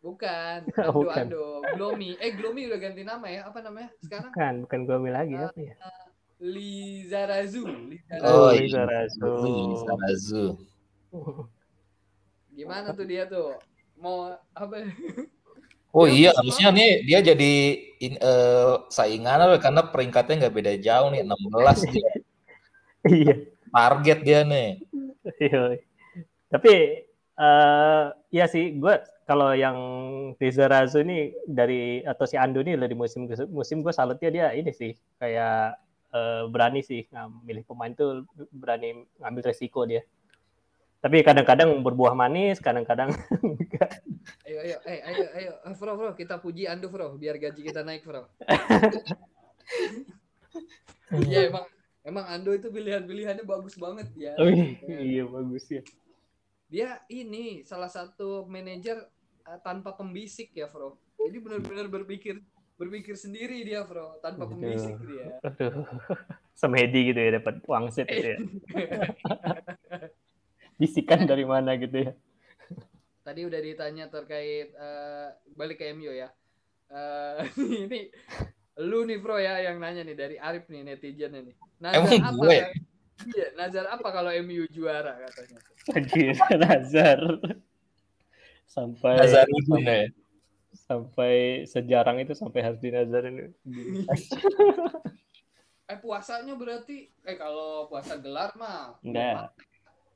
[0.00, 1.24] Bukan, Ando bukan.
[1.26, 2.14] Ando, Glomi.
[2.22, 3.50] Eh Glomi udah ganti nama ya?
[3.50, 4.30] Apa namanya sekarang?
[4.30, 5.74] Bukan, bukan gue lagi apa ya?
[6.38, 7.66] Lizarazu.
[7.90, 8.22] Lizarazu.
[8.22, 8.60] Oh, Oh, iya.
[8.62, 9.32] Liza Razu.
[9.74, 10.44] Liza Razu.
[12.54, 13.58] Gimana tuh dia tuh?
[13.98, 14.76] Mau apa?
[15.96, 17.52] Oh iya, bisa harusnya nih dia jadi
[18.04, 22.10] in- eh, saingan karena peringkatnya nggak beda jauh nih, 16 dia.
[23.06, 23.34] Iya.
[23.70, 24.68] Target dia nih.
[25.38, 25.78] Iya.
[26.50, 26.72] Tapi
[27.38, 28.94] eh ya sih, gue
[29.30, 29.78] kalau yang
[30.42, 34.74] Riza Razu ini dari atau si Ando ini dari musim musim gue salutnya dia ini
[34.74, 34.90] sih
[35.22, 35.78] kayak
[36.12, 40.02] eh, berani sih ngambil pemain tuh berani ngambil resiko dia.
[40.98, 43.14] Tapi kadang-kadang berbuah manis, kadang-kadang
[43.46, 44.02] enggak.
[44.46, 47.82] Ayo ayo eh ayo ayo Eh, Bro bro kita puji Ando bro biar gaji kita
[47.86, 48.26] naik bro.
[51.26, 51.66] Iya emang
[52.02, 54.34] emang Ando itu pilihan-pilihannya bagus banget ya.
[54.38, 55.82] Wih, iya bagus ya.
[56.66, 59.06] Dia ini salah satu manajer
[59.46, 60.98] eh, tanpa pembisik ya bro.
[61.16, 62.42] Jadi benar-benar berpikir
[62.76, 64.62] berpikir sendiri dia bro tanpa Betul.
[64.62, 65.26] pembisik dia.
[65.42, 65.86] Aduh.
[66.56, 68.38] Semedi gitu ya dapat wangsit gitu ya.
[70.80, 72.12] Bisikan dari mana gitu ya.
[73.26, 76.30] Tadi udah ditanya terkait eh, balik ke MU ya.
[76.94, 77.42] Eh,
[77.90, 78.06] ini
[78.78, 81.56] lu nih bro ya yang nanya nih dari Arif nih netizennya nih.
[81.82, 82.38] Nazar Emang apa?
[82.38, 82.58] gue?
[82.62, 82.72] kan?
[83.26, 85.58] Iya, Nazar apa kalau MU juara katanya.
[85.90, 87.20] Anjir, Nazar.
[88.70, 90.06] Sampai Nazarudin ya.
[90.86, 93.50] sampai sejarang itu sampai harus di Nazar ini.
[95.90, 99.50] Eh puasanya berarti eh kalau puasa gelar mah Enggak.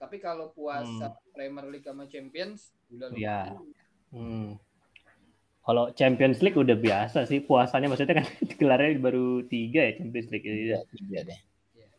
[0.00, 3.38] Tapi kalau puasa Premier League sama Champions udah Iya.
[3.52, 3.68] lumayan.
[4.10, 4.48] Hmm.
[5.60, 8.26] Kalau Champions League udah biasa sih puasanya maksudnya kan
[8.58, 10.48] gelarnya baru tiga ya Champions League.
[10.48, 10.78] Iya, Ya.
[11.04, 11.40] iya deh.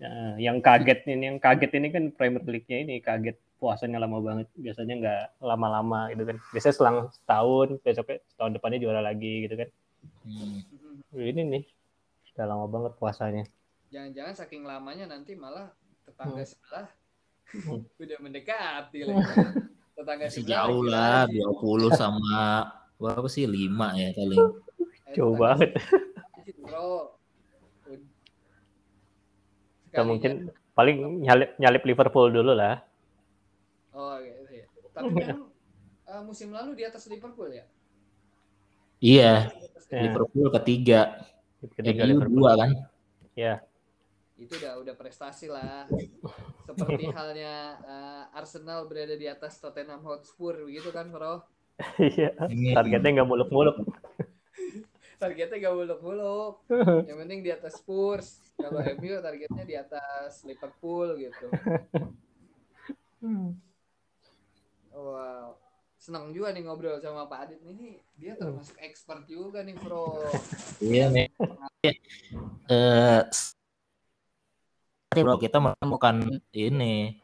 [0.01, 4.49] Nah, yang kaget ini, yang kaget ini kan Premier League-nya ini kaget puasanya lama banget.
[4.57, 6.41] Biasanya nggak lama-lama gitu kan.
[6.49, 9.69] Biasanya selang setahun, besoknya tahun depannya juara lagi gitu kan.
[10.25, 10.57] Hmm.
[11.13, 11.63] Ini nih,
[12.33, 13.45] udah lama banget puasanya.
[13.93, 15.69] Jangan-jangan saking lamanya nanti malah
[16.01, 16.49] tetangga Hmm.
[16.49, 17.00] sebelah Hmm.
[18.03, 19.23] udah mendekati lagi.
[19.97, 21.39] Tetangga Masih sebelah jauh lah, lagi.
[21.43, 22.37] 20 sama
[22.97, 23.43] berapa sih?
[23.45, 24.41] 5 ya paling.
[25.11, 25.69] Eh, Jauh banget.
[26.63, 27.17] Bro.
[29.91, 30.31] Kita mungkin
[30.71, 32.79] paling nyalip nyalip Liverpool dulu lah.
[33.91, 34.65] Oh gitu ya.
[34.95, 35.51] Tapi memang
[36.07, 37.67] eh, musim lalu di atas Liverpool ya.
[39.01, 40.07] Iya, atas Ya.
[40.07, 41.27] Liverpool ketiga.
[41.75, 42.47] Ketiga MU Liverpool.
[42.47, 42.69] dua kan?
[43.35, 43.59] Ya,
[44.41, 45.85] itu udah udah prestasi lah.
[46.65, 51.45] Seperti halnya eh, Arsenal berada di atas Tottenham Hotspur begitu kan bro?
[52.01, 52.33] Iya.
[52.75, 53.77] Targetnya nggak muluk-muluk.
[55.21, 56.65] targetnya gak muluk-muluk.
[57.09, 58.41] Yang penting di atas Spurs.
[58.57, 61.47] Kalau MU targetnya di atas Liverpool gitu.
[64.89, 65.61] Wow.
[66.01, 67.61] Senang juga nih ngobrol sama Pak Adit.
[67.61, 70.25] Ini dia termasuk expert juga nih bro.
[70.81, 71.29] Iya nih.
[72.65, 73.21] Eh,
[75.11, 77.19] bro kita menemukan ini.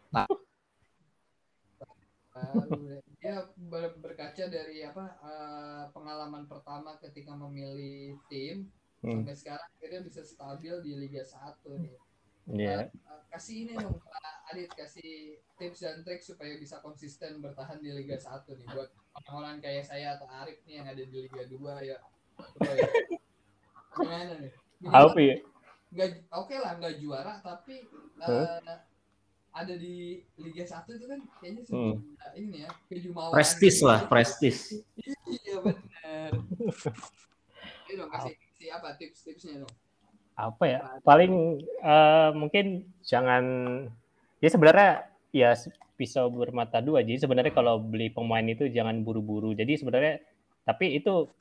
[3.23, 8.67] Dia ber- berkaca dari apa eh, pengalaman pertama ketika memilih tim
[8.97, 9.21] Hmm.
[9.21, 11.95] sampai sekarang akhirnya bisa stabil di Liga 1 nih.
[12.49, 12.89] Iya.
[12.89, 17.93] Eh, kasih ini dong Pak Adit kasih tips dan trik supaya bisa konsisten bertahan di
[17.93, 18.89] Liga 1 nih buat
[19.21, 21.97] orang-orang kayak saya atau Arif nih yang ada di Liga 2 ya.
[22.67, 22.87] Ya.
[24.01, 24.51] Gimana nih?
[24.81, 25.37] Ya?
[25.87, 27.87] Nggak oke lah nggak juara tapi
[28.19, 28.77] eh,
[29.51, 31.97] ada di Liga 1 itu kan kayaknya Hmm.
[31.97, 34.57] sebuah ini ya kejumawan Prestis lah, prestis.
[35.33, 36.31] iya benar
[37.87, 39.73] Ini dong kasih, kasih apa tips-tipsnya dong.
[40.37, 40.79] Apa ya?
[41.01, 41.33] Paling
[41.63, 43.43] eh, mungkin jangan
[44.37, 44.89] ya sebenarnya
[45.33, 45.57] ya
[45.97, 47.01] pisau bermata dua.
[47.01, 49.57] Jadi sebenarnya kalau beli pemain itu jangan buru-buru.
[49.57, 50.21] Jadi sebenarnya
[50.61, 51.31] tapi itu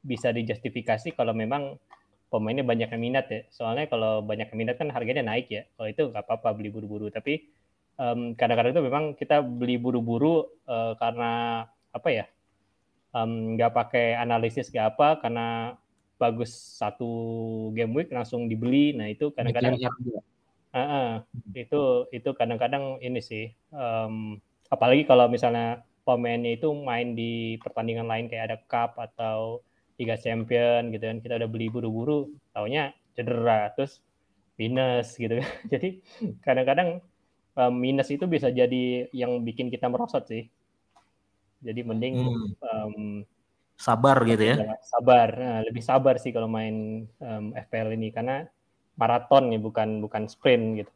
[0.00, 1.76] bisa dijustifikasi kalau memang
[2.30, 5.88] pemainnya banyak yang minat ya soalnya kalau banyak yang minat kan harganya naik ya kalau
[5.90, 7.50] itu nggak apa-apa beli buru-buru tapi
[7.98, 12.24] em, kadang-kadang itu memang kita beli buru-buru eh, karena apa ya
[13.10, 15.74] nggak pakai analisis nggak apa karena
[16.20, 17.08] bagus satu
[17.72, 18.92] game week langsung dibeli.
[18.92, 19.80] Nah itu kadang-kadang
[20.70, 21.08] Ah, ah.
[21.50, 23.50] itu itu kadang-kadang ini sih.
[23.74, 24.38] em,
[24.70, 29.66] apalagi kalau misalnya pemainnya itu main di pertandingan lain kayak ada cup atau
[30.00, 34.00] Liga Champion gitu kan kita udah beli buru-buru, taunya cedera terus
[34.56, 35.36] minus gitu.
[35.72, 36.00] Jadi
[36.40, 37.04] kadang-kadang
[37.60, 40.48] em, minus itu bisa jadi yang bikin kita merosot sih.
[41.60, 42.94] Jadi mending Hmm, em,
[43.76, 44.56] sabar gitu ya.
[44.64, 48.48] Jangan sabar, Nah, lebih sabar sih kalau main em, FPL ini karena
[48.96, 50.92] maraton nih bukan bukan sprint gitu.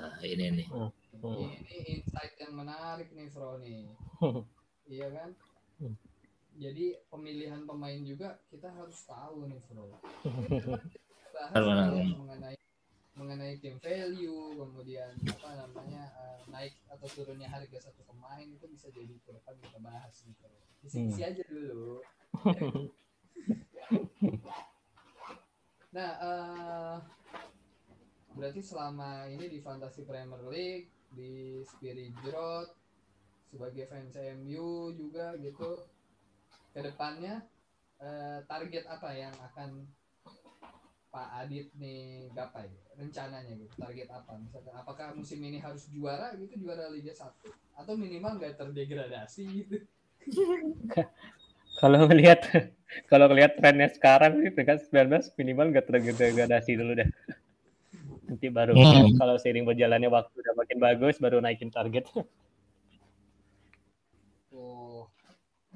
[0.00, 0.66] Nah, ini nih.
[0.72, 0.90] Hmm.
[1.22, 3.94] ini insight yang menarik nih Bro nih
[4.90, 5.30] iya kan
[5.78, 5.94] Hmm.
[6.54, 9.88] Jadi pemilihan pemain juga kita harus tahu nih Bro.
[11.34, 11.52] Bahas
[11.92, 12.56] nih mengenai
[13.12, 18.88] mengenai team value kemudian apa namanya eh, naik atau turunnya harga satu pemain itu bisa
[18.88, 20.48] jadi ke depan kita bahas gitu
[20.82, 21.30] isi-isi Hmm.
[21.30, 22.00] aja dulu.
[25.92, 26.96] Nah eh,
[28.32, 32.72] berarti selama ini di Fantasy Premier League di Spirit Jrot
[33.52, 35.84] sebagai fans MU juga gitu
[36.72, 37.44] ke depannya
[38.00, 39.86] eh, target apa yang akan
[41.12, 46.56] Pak Adit nih gapai rencananya gitu target apa misalkan apakah musim ini harus juara gitu
[46.56, 47.28] juara Liga 1
[47.76, 49.76] atau minimal nggak terdegradasi gitu
[51.80, 52.40] Kalau ngelihat
[53.10, 57.08] kalau ngelihat trennya sekarang sih peringkat 19 minimal nggak terdegradasi dulu deh.
[58.28, 59.12] Nanti baru Hmm.
[59.18, 62.06] kalau seiring berjalannya waktu udah makin bagus baru naikin target.
[64.52, 65.08] oh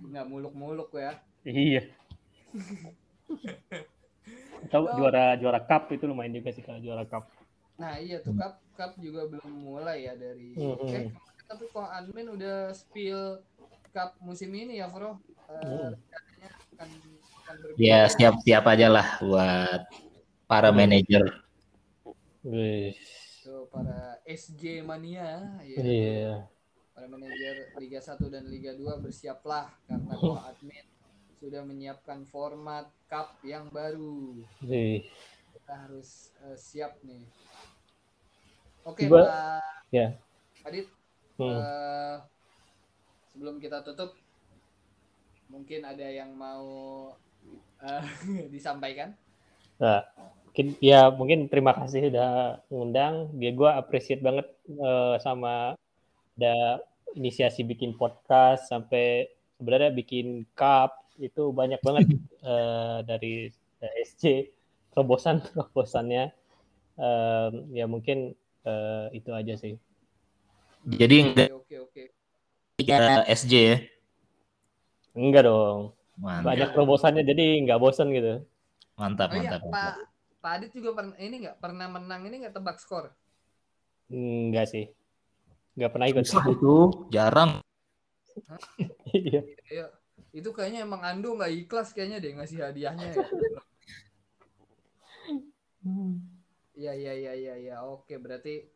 [0.01, 1.13] nggak muluk-muluk ya
[1.45, 1.83] iya.
[4.67, 7.25] Atau juara juara cup itu lumayan juga sih kalau juara cup.
[7.77, 10.93] nah iya tuh cup cup juga belum mulai ya dari Hmm, hmm.
[10.97, 11.05] eh,
[11.45, 13.45] tapi kok admin udah spill
[13.93, 15.95] cup musim ini ya Bro Hmm.
[15.95, 16.89] rencananya akan
[17.79, 19.81] Ya siap-siap aja lah buat
[20.51, 21.23] para manajer.
[22.43, 22.97] Wih.
[23.47, 26.56] Tuh, para SJ mania ya Iya.
[26.97, 30.87] Para manajer Liga 1 dan Liga 2 bersiaplah karena kok admin
[31.37, 35.05] sudah menyiapkan format cup yang baru Wih.
[35.53, 37.29] kita harus eh, siap nih
[38.83, 40.17] oke Tiba- Pak Ya.
[40.65, 40.89] Adit
[41.37, 41.53] Hmm.
[41.53, 42.17] eh,
[43.29, 44.17] sebelum kita tutup
[45.47, 47.13] mungkin ada yang mau
[47.79, 48.03] eh,
[48.55, 49.13] disampaikan?
[49.77, 50.01] Nah,
[50.49, 53.37] mungkin ya mungkin terima kasih udah ngundang.
[53.37, 55.77] Dia gue appreciate banget eh, sama
[56.37, 56.85] ada
[57.17, 59.25] inisiasi bikin podcast sampai
[59.57, 62.07] sebenarnya bikin cup itu banyak banget
[62.53, 63.49] eh, dari
[64.05, 64.53] SC
[64.93, 66.33] terobosan terobosannya.
[66.97, 68.33] Em, ya mungkin
[68.65, 69.77] eh, itu aja sih.
[70.87, 72.03] Jadi Oke enggak oke oke.
[72.79, 73.77] tiga SJ ya.
[75.17, 75.97] Enggak dong.
[76.17, 78.41] Mantap, Banyak terobosannya jadi nggak bosan gitu.
[78.97, 79.69] mantap, Oh iya, mantap.
[79.69, 79.95] Pak
[80.41, 83.13] Pak Adit juga pernah ini nggak pernah menang ini nggak tebak skor?
[84.09, 84.89] Enggak sih.
[85.77, 86.25] Nggak pernah ikut.
[86.25, 86.75] Susah itu,
[87.09, 87.61] jarang.
[89.13, 89.41] Iya.
[89.69, 89.87] Iya.
[90.33, 93.25] Itu kayaknya emang Ando nggak ikhlas kayaknya deh ngasih hadiahnya ya.
[96.77, 97.77] Iya iya iya iya iya.
[97.83, 98.69] Oke, berarti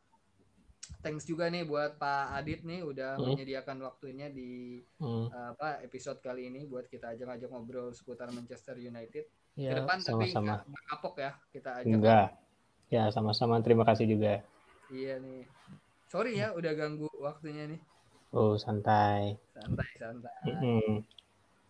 [1.01, 3.28] thanks juga nih buat Pak Adit nih udah Hmm.
[3.28, 5.28] menyediakan waktunya di Hmm.
[5.28, 9.28] uh, apa episode kali ini buat kita ajak-ajak ngobrol seputar Manchester United.
[9.51, 10.44] Ke Ya, depan tapi sama-sama.
[10.46, 11.88] nggak nggak kapok ya kita ajak.
[11.90, 12.28] Enggak.
[12.88, 13.61] Ya, sama-sama.
[13.61, 14.40] Terima kasih juga.
[14.88, 15.44] Iya nih.
[16.11, 17.80] Sorry ya udah ganggu waktunya nih.
[18.34, 19.38] Oh, santai.
[19.54, 20.42] Santai santai.
[20.42, 21.06] Mm-mm.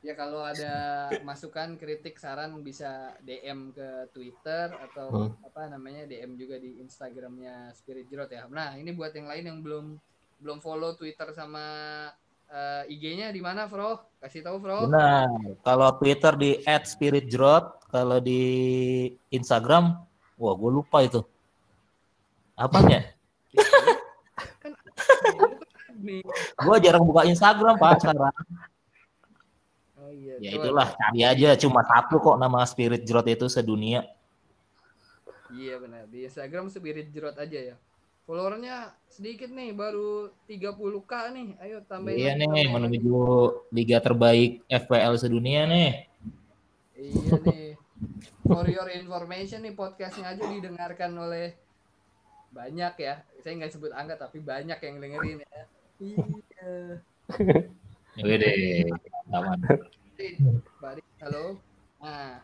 [0.01, 5.37] Ya kalau ada masukan, kritik, saran bisa DM ke Twitter atau Hmm.
[5.45, 8.49] apa namanya DM juga di Instagramnya Spirit Jerot ya.
[8.49, 10.01] Nah ini buat yang lain yang belum
[10.41, 11.61] belum follow Twitter sama
[12.51, 14.19] eh, IG-nya di mana, Bro?
[14.25, 14.89] Kasih tahu, Bro.
[14.89, 15.29] Benar.
[15.63, 18.43] Kalau Twitter di @spiritjrot, kalau di
[19.31, 20.01] Instagram,
[20.35, 21.21] wah gue lupa itu.
[22.57, 23.20] Apanya?
[26.07, 26.23] Nih.
[26.57, 28.37] gue jarang buka Instagram pak sekarang.
[30.01, 30.35] Oh iya.
[30.41, 31.55] Ya itulah, cari aja.
[31.61, 34.03] Cuma satu kok nama Spirit Jrot itu sedunia.
[35.55, 36.07] Iya benar.
[36.11, 37.77] Di Instagram Spirit Jerot aja ya.
[38.27, 41.49] Followernya sedikit nih, baru 30k nih.
[41.67, 42.19] Ayo tambahin.
[42.19, 43.19] Iya lagi, nih, menuju
[43.75, 46.07] liga terbaik FPL sedunia nih.
[46.95, 47.71] Iya nih.
[48.47, 51.59] For your information nih podcastnya aja didengarkan oleh
[52.55, 53.23] banyak ya.
[53.43, 55.65] Saya nggak sebut angka tapi banyak yang dengerin ya.
[56.01, 56.25] Iya.
[58.25, 58.53] Wede,
[59.29, 59.61] aman.
[60.81, 61.61] Balik, halo.
[62.01, 62.41] Nah,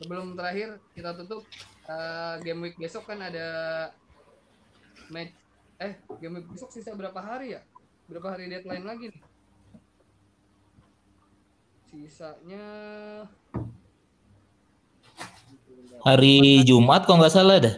[0.00, 1.44] sebelum terakhir kita tutup
[1.84, 3.48] eh, game week besok kan ada
[5.12, 5.36] match.
[5.84, 7.62] Eh, game week besok sisa berapa hari ya?
[8.08, 9.22] Berapa hari deadline lagi nih?
[11.92, 12.66] Sisanya
[16.04, 17.76] Hari Jumat kok nggak salah dah.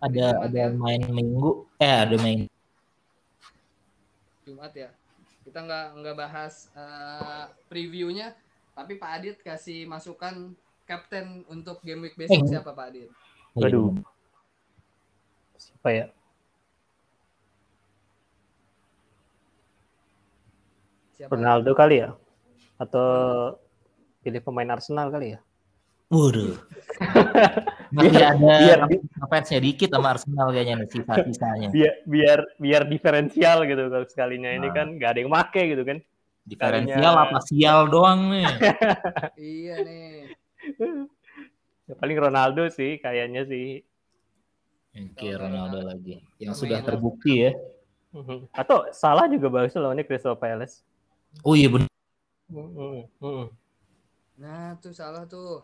[0.00, 0.72] Ada ada ya?
[0.72, 1.68] main minggu.
[1.80, 2.48] Eh ada main.
[4.46, 4.94] Jumat ya.
[5.42, 8.30] Kita nggak nggak bahas eh, previewnya,
[8.78, 10.54] tapi Pak Adit kasih masukan
[10.86, 12.50] kapten untuk game week besok Eh.
[12.54, 13.10] siapa Pak Adit?
[13.58, 13.90] Waduh.
[15.58, 16.06] Siapa ya?
[21.18, 21.34] Siapa?
[21.34, 22.14] Ronaldo kali ya?
[22.78, 23.06] Atau
[24.22, 25.40] pilih pemain Arsenal kali ya?
[26.06, 26.54] Waduh.
[27.96, 28.88] Masih ada biar-
[29.26, 31.68] fansnya dikit sama Arsenal kayaknya nih sisa-sisanya.
[31.76, 34.74] Biar biar biar diferensial gitu kalau sekalinya ini Nah.
[34.74, 35.98] kan nggak ada yang make gitu kan.
[36.44, 38.44] Diferensial Kalinya- apa sial doang nih.
[39.40, 40.06] Iya nih.
[41.86, 43.80] Ya, paling Ronaldo sih kayaknya sih.
[44.96, 46.18] Oke, Ronaldo lagi.
[46.38, 47.52] Yang sudah terbukti ya.
[48.12, 48.48] Mhm.
[48.50, 50.80] Atau salah juga bagus loh ini Crystal Palace.
[51.44, 51.90] Oh iya benar.
[52.48, 53.06] Mhm.
[53.20, 53.46] Mhm.
[54.36, 55.60] Nah, tuh salah tuh.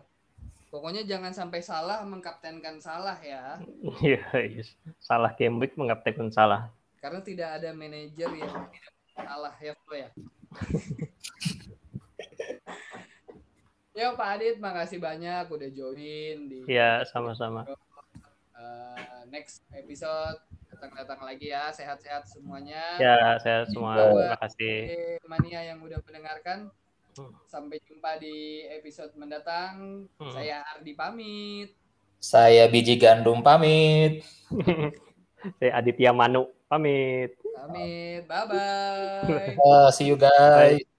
[0.72, 3.60] Pokoknya jangan sampai salah mengkaptenkan salah ya.
[4.00, 4.64] Iya, iya.
[4.96, 6.72] salah Cambridge mengaptekun salah.
[6.96, 10.08] Karena tidak ada manajer yang tidak salah ya, Bro ya.
[13.92, 17.68] Ya Pak Adit, makasih banyak udah join di Iya, sama-sama.
[18.56, 20.40] eh, next episode.
[20.72, 22.96] Datang-datang lagi ya, sehat-sehat semuanya.
[22.96, 24.76] Ya, saya semua terima kasih.
[25.28, 26.72] Mania yang udah mendengarkan.
[27.18, 27.32] Hmm.
[27.44, 30.08] Sampai jumpa di episode mendatang.
[30.16, 30.32] Hmm.
[30.32, 31.68] Saya Ardi pamit.
[32.22, 34.22] Saya biji gandum pamit.
[35.58, 37.34] Saya Aditya Manu pamit.
[37.52, 38.22] Pamit.
[38.24, 39.56] Bye bye.
[39.58, 40.91] Uh, see you guys.